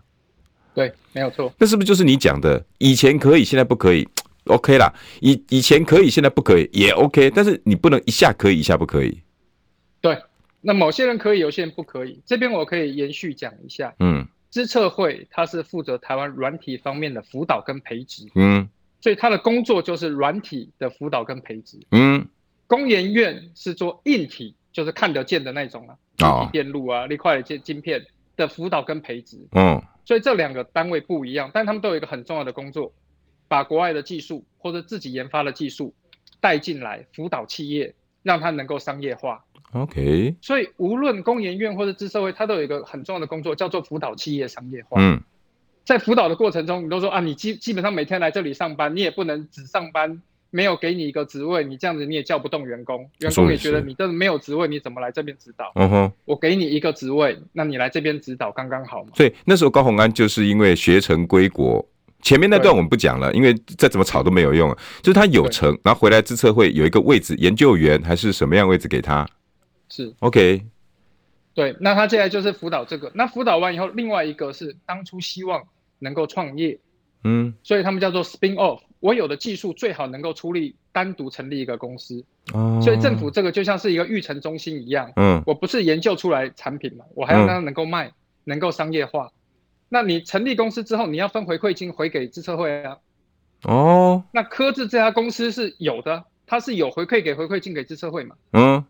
[0.74, 1.52] 对，没有错。
[1.58, 4.08] 那是不是就是你讲的，以前可以，现在不可以？
[4.46, 7.32] OK 啦，以以前可以，现在不可以，也 OK。
[7.32, 9.20] 但是你不能一下可以，一下不可以。
[10.02, 10.22] 对，
[10.62, 12.22] 那某些人可以，有些人不可以。
[12.26, 13.94] 这边我可以延续讲一下。
[14.00, 14.28] 嗯。
[14.52, 18.70] 资策会它是负责台湾软体方面的辅导跟培植，嗯，
[19.06, 21.78] 所以他的工作就是软体的辅导跟培植。
[21.92, 22.28] 嗯，
[22.66, 28.04] 工研院是做硬体，就是看得见的那种啊，哦，电路啊，那块晶晶片
[28.36, 29.38] 的辅导跟培植。
[29.52, 32.92] 嗯，所以这两个单位不一样，但他们都有一个很重要的工作，
[33.48, 35.94] 把国外的技术或者自己研发的技术
[36.40, 37.94] 带进来，辅导企业，
[38.24, 39.46] 让它能够商业化。
[39.74, 45.00] OK，所以无论工研院或者资策会，它都有一个很重要的工作，叫做辅导企业商业化。
[45.00, 45.22] 嗯，
[45.86, 55.72] 在辅导的过程中，你都说啊，你基基本上每天来这里上班，你也不能只上班，没有给你一个职位，你这样子你也叫不动员工，员工也觉得你这没有职位，你怎么来这边指导？
[55.76, 59.12] 嗯哼，我给你一个职位，那你来这边指导刚刚好嘛。
[59.14, 61.88] 所以那时候高虹安就是因为学成归国。
[62.22, 64.76] 前面那段我们不讲了，因为再怎么吵都没有用。
[65.04, 69.28] 就是他有成，然后回来自测会有一个位置，研究员还是什么样位置给他？
[69.90, 70.66] 是 OK。
[71.54, 73.12] 对，那他接下来就是辅导这个。
[73.14, 75.64] 那辅导完以后，另外一个是当初希望
[76.00, 76.80] 能够创业，
[77.24, 78.82] 嗯，所以他们叫做 spin off。
[79.00, 82.24] 我有的技术最好能够出力，单独成立一个公司。
[82.54, 82.80] 哦。
[82.82, 85.12] 所以政府这个就像是一个育成中心一样。
[85.16, 85.44] 嗯。
[85.46, 88.12] 我不是研究出来产品嘛，我还要让它能够卖，
[88.44, 89.32] 能够商业化。
[89.90, 92.98] 那你成立公司之后，你要分回馈金回给资策会啊。
[93.64, 94.24] 哦。
[94.32, 98.36] 那科智这家公司是有的，它是有回馈给回馈金给资策会嘛？
[98.54, 98.84] 嗯。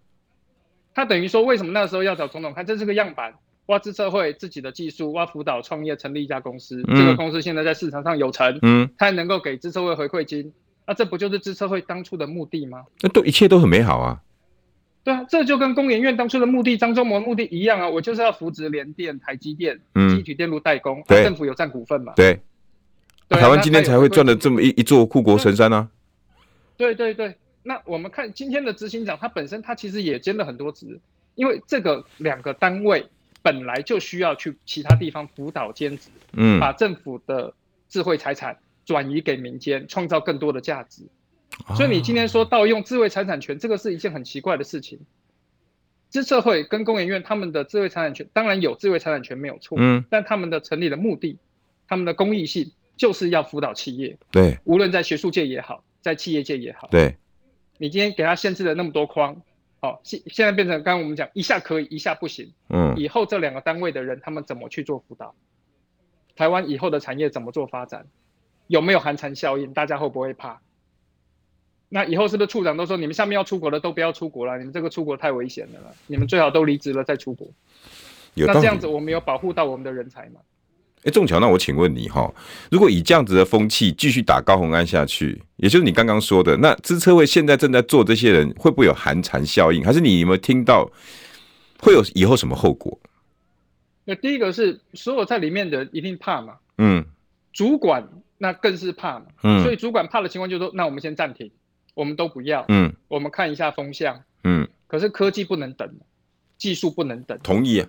[0.93, 2.65] 它等于说，为什么那时候要找总统看？
[2.65, 3.33] 这是个样板，
[3.67, 6.83] 挖资社会自己的技术，挖辅导创业成立一家公司。
[6.87, 6.95] 嗯。
[6.95, 10.53] 这个公司现在在市场上有成，嗯，他还能够给资社会回馈金，
[10.85, 12.85] 那这不就是资社会当初的目的吗？
[13.01, 14.21] 那都一切都很美好啊。
[15.03, 22.13] 对啊，这就跟工研院当初的目的，张忠谋目的一样啊，我就是要扶植联电、台积电、积体电路代工，对，政府有占股份嘛？
[22.15, 22.39] 对，
[23.29, 25.87] 台湾今天才会赚了这么一一座护国神山呢。
[26.75, 30.99] 对对对，那我们看今天的执行长，他本身他其实也兼了很多职，
[31.35, 33.05] 因为这个两个单位
[33.45, 37.53] 本来就需要去其他地方辅导兼职，嗯，把政府的
[37.87, 41.03] 智慧财产转移给民间，创造更多的价值。
[41.75, 44.99] 所以你今天说盗用智慧财产权，这个是一件很奇怪的事情。
[46.09, 51.37] 资社会跟工研院他们的智慧财产权当然有智慧财产权没有错，嗯，但他们的成立的目的，
[51.87, 57.15] 他们的公益性就是要辅导企业，对，无论在学术界也好，在企业界也好，对。
[57.77, 59.39] 你今天给他限制了那么多框，
[59.79, 65.35] 好，现现在变成刚刚我们讲一下可以，一下不行，嗯，以后这两个单位的人他们怎么去做辅导？
[66.35, 68.07] 台湾以后的产业怎么做发展？
[68.67, 69.73] 有没有寒蝉效应？
[69.73, 70.59] 大家会不会怕？
[71.87, 74.57] 那以后是不是处长都说，你们下面要出国的都不要出国了？
[74.57, 77.47] 你们这个出国太危险了，你们最好都离职了再出国。
[78.33, 80.41] 那这样子我们有保护到我们的人才吗？
[81.05, 82.29] 哎，仲桥，那我请问你哈，
[82.69, 89.83] 如果以这样子的风气继续打高红安下去，也就是你刚刚说的，那资策会现在正在做这些人会不会有寒蝉效应？
[89.83, 90.89] 还是你有没有听到
[91.79, 92.99] 会有以后什么后果？
[94.03, 97.05] 那第一个是所有在里面的人一定怕嘛，嗯，
[97.53, 101.49] 主管那更是怕嘛，嗯，所以主管怕的情况就是说，那我们先暂停。
[101.93, 105.89] 我们都不要，嗯，我们看一下风向，嗯，可是科技不能等，
[106.57, 107.87] 技术不能等，同意啊。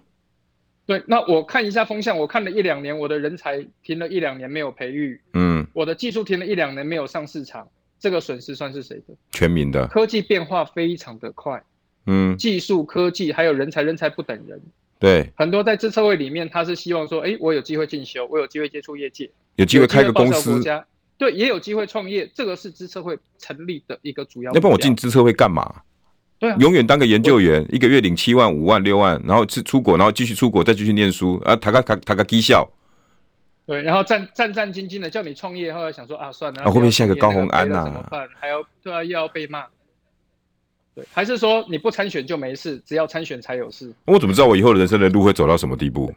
[0.87, 7.69] 对，那我看一下风向，我看了一两年，我的人才停了一两年没有培育，嗯，我的技术停了一两年没有上市场，
[7.99, 9.15] 这个损失算是谁的？
[9.33, 9.89] 全民的。
[9.89, 11.61] 科技变化非常的快，
[12.07, 14.63] 嗯，技术、科技还有人才，人才不等人。
[14.99, 20.63] 对，很多在支策会里面，他是希望说，哎，我有机会进修，我有机会接触业界，有机会开个公司。
[21.19, 24.53] 对，也有机会创业，这个是资策会成立的一个主要。
[24.53, 25.83] 要不然我进资策会干嘛？
[26.39, 32.69] 对啊，永远当个研究员，一个月领七万、五万、六万，然后去出国，然后继续出国，再继续念书啊，他个他他个绩效。
[33.65, 37.85] 对，然后战战战兢兢的叫你创业，后来想说啊，算了，啊，会不会下一个高虹安呐？
[37.85, 38.29] 怎么办？
[38.39, 39.65] 还要对啊，又要被骂。
[40.95, 43.93] 对，还是说你不参选就没事，只要参选才有事？
[44.05, 46.13] 我怎么知道我以后的人生的路会走到什么地步？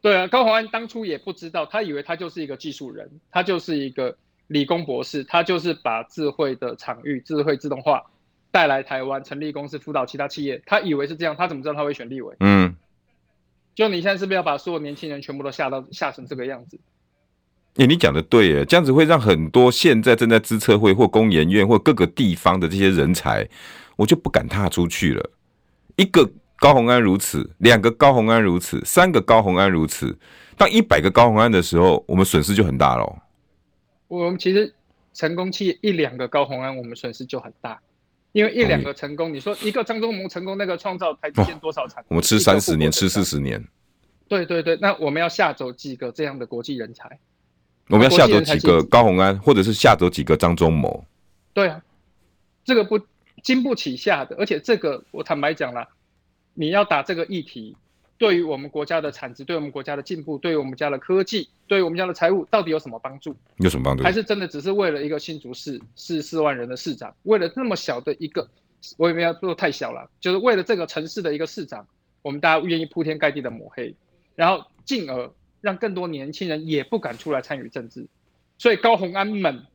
[0.00, 4.16] 对啊，高虹安当初也不知道，他以为他就是一个技术人，他就是一个
[4.48, 8.02] 理工博士，他就是把智慧的场域、智慧自动化
[8.54, 12.36] 带来台湾，成立公司辅导其他企业，他以为是这样，他怎么知道他会选立委？
[12.38, 12.76] 嗯，
[13.74, 16.78] 就你现在是不是要把所有年轻人全部都吓到吓成这个样子？
[17.78, 23.48] 欸，你讲的对耶，这样子会让很多现在正在资策会或工研院或各个地方的这些人才，
[23.96, 25.30] 我就不敢踏出去了。
[25.96, 26.30] 一个。
[26.56, 30.16] 高虹安如此，两个高虹安如此，三个高虹安如此。
[30.56, 33.18] 当一百个高虹安的时候，我们损失就很大喽。
[34.08, 34.72] 我们其实
[35.12, 37.78] 成功企业一两个高虹安，我们损失就很大，
[38.34, 42.06] 因为一两个成功，你说一个张忠谋成功，那个创造台积电多少产、哦？
[42.08, 43.64] 我们吃三十年，吃四十年。
[44.26, 47.20] 对对对，那我们要下走几个这样的国际人才？
[47.88, 51.04] 我们要下走几个高鸿安，或者是下走几个张忠谋？
[51.52, 51.80] 对啊，
[52.64, 52.98] 这个不
[53.42, 55.88] 经不起下的，而且这个我坦白讲了。
[56.56, 57.76] 你要打这个议题，
[58.16, 63.34] 对于我们国家的产值、对我们国家的进步、对于我们家的科技、对于我们家的财务，到底有什么帮助？
[63.56, 64.04] 有什么帮助？
[64.04, 68.48] 还是真的只是为了一个新竹市四四万人的市长，为了那么小的一个，
[68.96, 71.86] 我也没有说太小了，就是为了这个城市的一个市长，
[72.22, 73.94] 我们大家愿意铺天盖地的抹黑，
[74.36, 78.06] 然后进而让更多年轻人也不敢出来参与政治，
[78.58, 79.66] 所以高红安们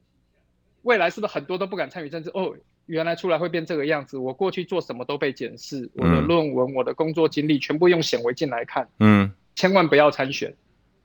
[0.84, 2.30] 未来是不是很多都不敢参与政治？
[2.30, 2.56] 哦。
[2.90, 8.90] 原来出来会变这个样子，我过去做什么都被检视，我的论文、我的工作经历全部用显微镜来看。
[9.00, 10.52] 嗯，千万不要参选，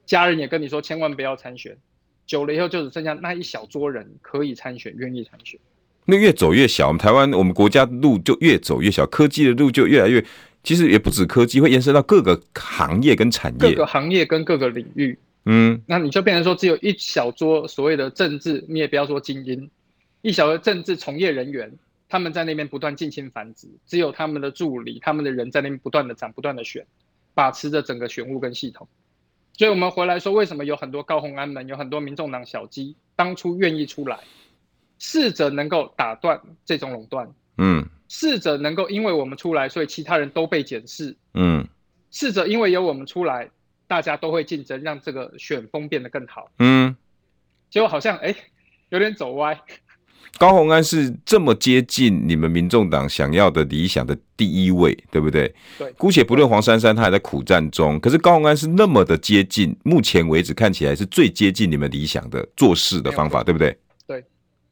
[0.07, 1.77] 家人也跟你说千万不要参选，
[2.27, 5.61] 久了以后就只剩下那一小撮人可以参选，愿意参选。
[6.07, 10.25] 那越走越小，我们台湾我们国家的路就越走越小，科技的路就越来越，
[10.63, 15.19] 其实也不止科技，会延伸到各个行业跟产业，各个行业跟各个领域。
[15.45, 19.71] 嗯，那你就变成说只有一小撮所谓的政治，你也不要说精英。
[20.25, 21.71] 一小的政治从业人员，
[22.09, 26.87] 他们在那边不断近亲繁殖，只有他们的助理、他们的人在那边不断的涨、不断的选，
[27.35, 28.89] 把持着整个选务跟系统。
[29.53, 34.19] 所以，我们回来说，为什么有很多高虹安门，有很多民众党小鸡，当初愿意出来，
[34.99, 41.69] 试着能够打断这种垄断，嗯，试着能够因为我们出来，所以其他人都被检视，嗯，
[42.11, 43.51] 试着因为有我们出来，
[43.87, 46.97] 大家都会竞争，让这个选风变得更好，嗯，
[47.69, 48.35] 结果好像哎，
[48.89, 49.61] 有点走歪。
[50.39, 55.55] 高鸿安是这么接近你们民众党想要的理想的第一位，对不对？
[55.79, 55.93] 对。
[55.93, 57.99] 姑且不论黄珊珊，她还在苦战中。
[58.01, 63.77] 可是高鸿安是那么的接近，目前为止看起来是最接近你们理想的做事的方法，对不对？
[64.07, 64.25] 对。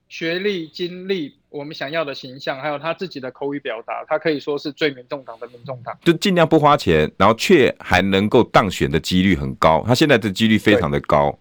[0.08, 5.96] 学历、经历，我们想要的形象，还有他自己的口语表达，他可以说是最民众党的民众党。
[6.04, 9.82] 就尽量不花钱，然后却还能够当选的几率很高。
[9.86, 11.38] 他现在的几率非常的高。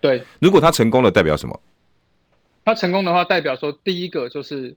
[0.00, 0.22] 对。
[0.40, 1.60] 如果他成功了，代表什么？
[2.68, 4.76] 他成功的话，代表说第一个就是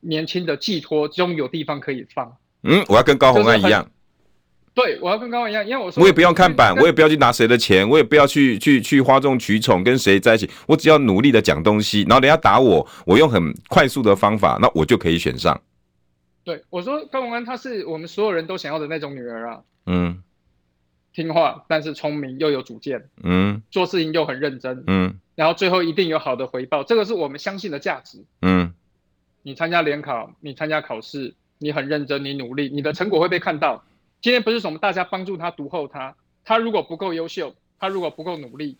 [0.00, 2.36] 年轻的寄托终于有地方可以放。
[2.64, 3.90] 嗯，我要跟高虹安一样。
[4.74, 15.58] 对，我要跟高虹安一样，因为我说我也不用看板，我也不要去拿谁的钱，我也不要去去去哗众取宠，跟谁在一起，我只要努力的讲东西，然后人家打我，我用很快速的方法，那我就可以选上。
[16.44, 19.60] 对，我说高虹安，她是我们所有人都想要的那种女儿啊。
[19.86, 20.22] 嗯。
[21.12, 28.72] 听话，但是聪明又有主见，嗯，做事情又很认真，嗯，然后最后一定有好的回报，这个是我们相信的价值，嗯，
[29.42, 33.84] 你参加联考，你参加考试，你很认真，你努力，你的成果会被看到。
[34.20, 38.78] 今天不是什么大家帮助他读后他，他如果不够优秀，他如果不够努力，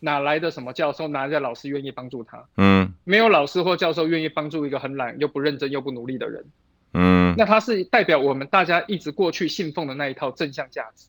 [0.00, 2.46] 哪来的什么教授，哪来的老师愿意帮助他？
[2.56, 6.44] 嗯，没有老师或教授愿意帮助一个很懒又不认真又不努力的人，
[6.92, 11.08] 嗯，那他是代表我们大家一直过去信奉的那一套正向价值。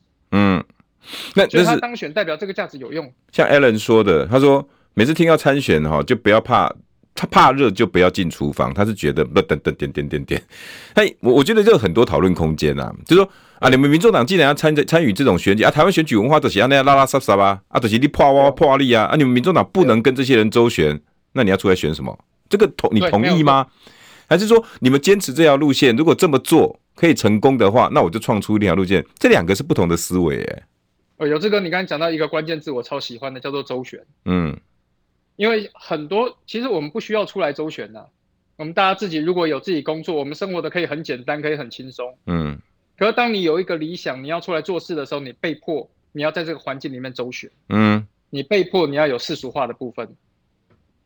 [1.02, 3.12] 嗯，那就是他当选代表这个价值有用。
[3.32, 6.74] 像 Alan 说的，他说每次听到参选哈，就不要怕，
[7.14, 8.74] 他怕热就不要进厨房。
[8.74, 10.42] 他是觉得不等等点点点点。
[10.96, 21.00] 哎，我我觉得这有很多讨论空间啊，就是说啊，你们民众党既然要参参与这种选举啊，台湾选举文化都是要那样拉拉撒撒吧，啊，都是你破哇破力啊，啊，你们民众党不能跟这些人周旋，
[21.34, 22.18] 那你要出来选什么？
[22.50, 23.68] 这个同你同意吗？
[24.28, 25.96] 还是说你们坚持这条路线？
[25.96, 26.80] 如果这么做？
[26.96, 29.06] 可以成功的话，那我就创出一条路线。
[29.20, 30.64] 这两个是不同的思维，哎。
[31.18, 34.06] 哦，有志哥，你刚才讲到一个关键字，我超喜欢的，叫做周旋。
[34.26, 34.60] 嗯，
[35.36, 38.10] 因为很多其实我们不需要出来周旋的，
[38.58, 42.18] 我们大家自己如果有自己工作，我们生活的可以很简单，可以很轻松。
[42.26, 42.60] 嗯。
[42.98, 47.50] 可是当你有一个理想，你要出来做事的时候，你被迫你要在这个环境里面周旋。
[47.70, 48.08] 嗯。
[48.30, 50.16] 你被迫你要有世俗化的部分。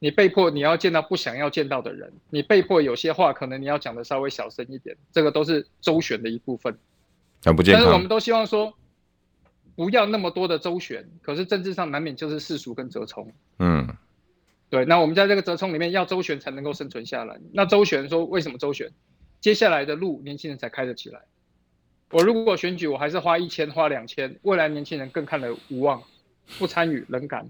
[0.01, 6.75] 你被迫你要见到不想要见到的人，你被迫有些话可能你要讲的稍微小声一点，这个都是周旋的一部分。
[7.43, 7.83] 很不健康。
[7.83, 8.73] 但是我们都希望说，
[9.79, 13.31] 不要那么多的周旋，可是政治上难免就是世俗跟折冲。
[13.59, 13.87] 嗯，
[14.69, 14.83] 对。
[14.83, 17.39] 那我们在这个折冲里面要周旋才能够生存下来。
[17.53, 18.91] 那周旋说为什么周旋？
[19.39, 21.21] 接下来的路年轻人才开得起来。
[22.11, 26.03] 我如果选举，我还是花一千花两千，未来年轻人更看了无望，
[26.57, 27.49] 不参与冷感。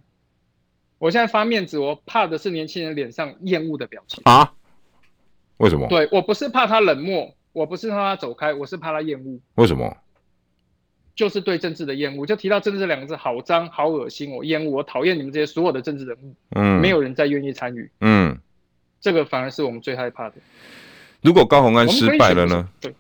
[1.00, 4.54] 我现在发面子，我怕的是年轻人脸上厌恶的表情啊？
[5.58, 5.88] 为什么？
[5.88, 9.40] 对，我不是怕他冷漠，我不是怕他走开，我是怕他厌恶。
[9.56, 9.98] 为什么？
[11.16, 12.26] 就是对政治的厌恶。
[12.26, 16.34] 就提到政治这两个字，好脏，好恶心，我厌恶，我讨厌你们这些所有的政治人物。
[16.56, 17.90] 嗯，没有人再愿意参与。
[18.02, 18.38] 嗯，
[19.02, 20.36] 这个反而是我们最害怕的。
[21.22, 22.68] 如果高虹安失败了呢？
[22.80, 22.94] 对。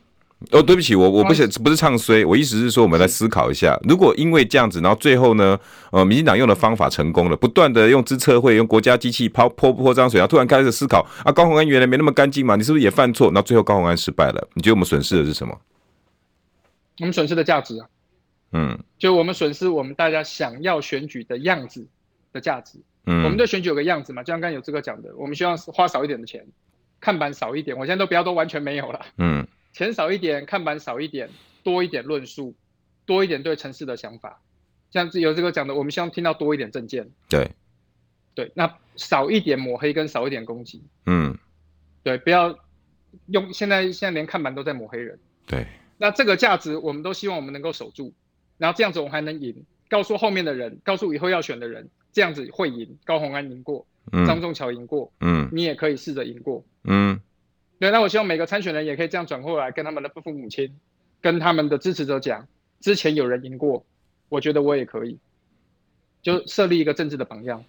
[0.52, 5.60] 哦，对不起，我我不想不是唱衰，我意思是说，我们来思考一下，如果因为这样子，然后最后呢，
[5.92, 13.28] 呃，民进党用的方法成功了，不断的用资策会、用国家机器抛泼泼脏水，然后突然开始思考啊，高虹安原来没那么干净嘛，你是不是也犯错？
[13.28, 15.60] 然后最后高虹安失败了，你觉得我们损失的是什么？
[17.00, 17.86] 我们损失的价值啊，
[18.52, 21.88] 嗯，就我们损失我们大家想要选举的样子
[22.34, 26.46] 的价值，嗯，我们对选举有个样子嘛，就像刚刚有这个讲的，我们希望花少一点的钱，
[27.00, 29.48] 看板少一点，我现在都不要都完全没有了，嗯。
[29.72, 31.30] 钱少一点，看板少一点，
[31.64, 32.56] 多一点论述，
[33.06, 34.42] 多一点对城市的想法。
[34.90, 37.08] 像有这个讲的，我们希望听到多一点政见。
[37.30, 37.52] 对，
[38.34, 40.84] 对，那少一点抹黑跟少一点攻击。
[41.06, 41.38] 嗯，
[42.02, 42.58] 对，不要
[43.28, 45.20] 用现在现在连看板都在抹黑人。
[45.46, 45.68] 对，
[46.00, 48.12] 那这个价值我们都希望我们能够守住，
[48.60, 49.56] 然后这样子我们还能赢，
[49.90, 52.96] 告诉后面的人，告诉以后要选的人，这样子会赢。
[53.04, 53.84] 高虹安赢过，
[54.28, 57.20] 张仲桥赢过，嗯，你也可以试着赢过，嗯，
[57.80, 57.90] 对。
[57.90, 60.70] 那我希望每个参选人也可以这样转过来，跟他们的父母亲，
[61.20, 62.48] 跟他们的支持者讲，
[62.80, 63.84] 之前有人赢过。
[64.28, 65.18] 我觉得我也可以，
[66.22, 67.64] 就设立一个政治的榜样。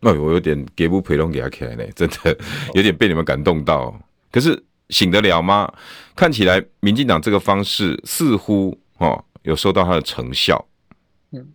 [0.00, 2.38] 哎，我有点给不陪同给他起来呢，真的
[2.74, 3.98] 有点被你们感动到。
[4.30, 5.72] 可是醒得了吗？
[6.14, 10.66] 看起来民进党这个方式似乎哦有收到它的成效。
[11.30, 11.54] 嗯，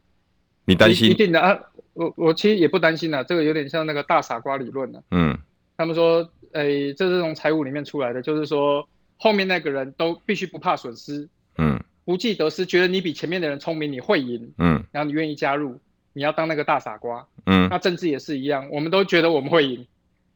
[0.66, 1.12] 你担心？
[1.12, 1.60] 一定的啊，
[1.94, 5.04] 我我其实也不担心啊，这个有点像那个大傻瓜理论啊。
[5.12, 5.38] 嗯，
[5.76, 8.88] 他们说，哎，这是从财务里面出来的，就是说
[9.18, 11.28] 后面那个人都必须不怕损失。
[11.58, 11.80] 嗯。
[12.06, 15.80] 不计得失，觉得你比前面的人聪明，你会赢，嗯，然后你愿意加入，
[16.12, 19.86] 你要当那个大傻瓜，嗯，那政治也是一样，我们都觉得我们会赢，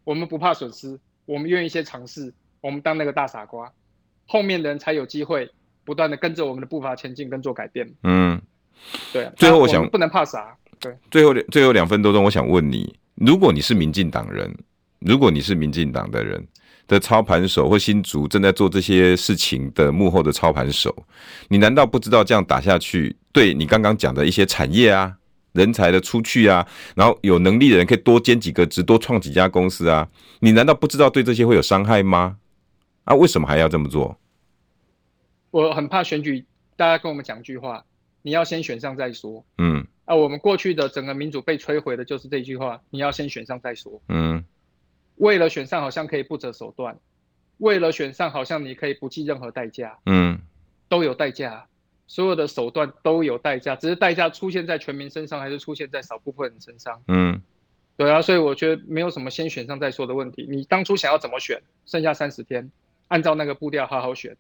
[0.04, 2.32] 我们不怕损失，我们愿意先尝试，
[2.62, 3.74] 我们当那个大傻瓜，
[4.28, 5.50] 后面的人才有机会
[5.86, 8.42] 不断的跟着我们的步伐前进跟做改变，嗯，
[9.12, 14.54] 对啊，最后我想我不能怕啥，对，最后最后两分多钟，我想问你，如果你是民进党人，
[15.00, 16.48] 如果你是民进党的人。
[16.86, 20.94] 的操盘手或新竹正在做这些事情的幕后的操盘手，
[21.48, 25.16] 你难道不知道这样打下去，对你刚刚讲的一些产业啊、
[25.54, 30.06] 人才的出去啊，然后有能力的人可以多兼几个职、多创几家公司啊？
[30.40, 32.36] 你难道不知道对这些会有伤害吗？
[33.06, 34.20] 啊，为什么还要这么做？
[35.54, 36.44] 我很怕选举，
[36.76, 37.86] 大家跟我们讲一句话：
[38.24, 39.46] 你要先选上再说。
[39.60, 44.02] 嗯，啊，我们过去的整个民主被摧毁的就是这句话：你要先选上再说。
[44.10, 44.44] 嗯。
[45.18, 46.96] 为了选上，好像可以不择手段；
[47.60, 50.00] 为了选上，好像你可以不计任何代价。
[50.08, 50.42] 嗯，
[50.90, 51.68] 都有代价，
[52.08, 57.00] 所有的手段都有代价，只是代价出现在全民身上，还是出现在少部分人身上。
[57.08, 57.40] 嗯，
[57.96, 60.48] 对啊，所以我觉得没有什么先选上再说的问题。
[60.50, 62.72] 你当初想要怎么选，剩下三十天，
[63.10, 64.36] 按照那个步调好好选。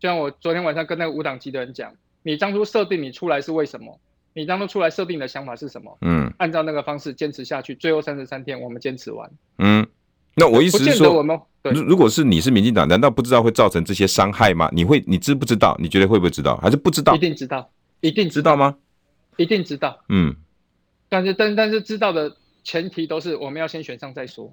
[0.00, 4.00] 就像我昨天晚上跟那个无党籍的人讲，你当初设定你出来是为什么？
[4.32, 5.96] 你当初出来设定的想法是什么？
[6.00, 9.30] 嗯，按照那个方式坚持下去，最后三十三天我们坚持完。
[9.58, 9.86] 嗯。
[10.36, 14.68] 那我意思是说，我们如如果是你是民进党，难道不知道会造成这些伤害吗？
[14.72, 15.76] 你会，你知不知道？
[15.78, 16.56] 你觉得会不会知道？
[16.56, 17.14] 还是不知道？
[17.14, 17.70] 一定知道，
[18.00, 18.76] 一定知道吗？
[19.36, 20.02] 一定知道。
[20.08, 20.34] 嗯，
[21.08, 24.52] 但是但但是知道的前提都是我们要先选上再说。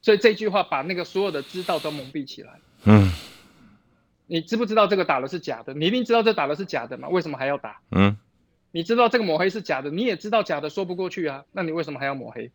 [0.00, 2.50] 所以这句话把那个所有的知道都蒙蔽起来。
[2.84, 3.10] 嗯，
[4.26, 5.74] 你知不知道这个打的是假的？
[5.74, 7.08] 你一定知道这打的是假的嘛？
[7.08, 7.80] 为什么还要打？
[7.90, 8.16] 嗯，
[8.70, 12.50] 你知道这个抹黑是假的，你也知道假的说不过去啊，那你为什么还要抹黑？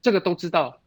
[0.00, 0.80] 这个都知道，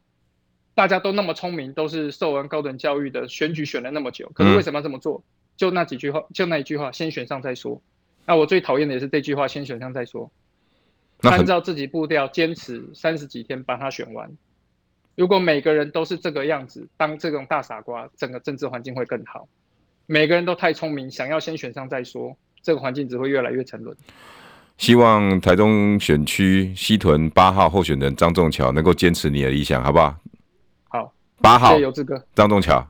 [0.74, 5.24] 大家都那么聪明，都是受完高等教育的，选举选了那么久，可是为什么要这么做？
[5.58, 7.82] 就那几句话，就那一句话，先选上再说。
[8.26, 10.32] 那我最讨厌的也是这句话，先选上再说。
[11.22, 14.36] 按照自己步调，坚持三十几天把它选完。
[15.16, 19.47] 如果每个人都是这个样子，当这种大傻瓜，整个政治环境会更好。
[20.07, 23.95] 每个人都太聪明，想要先选上再说，这个环境只会越来越沉沦。
[24.78, 30.16] 希望台中选区西屯八号候选人张仲桥能够坚持你的理想，好不好？
[30.89, 32.86] 好，八号，有这个张仲桥。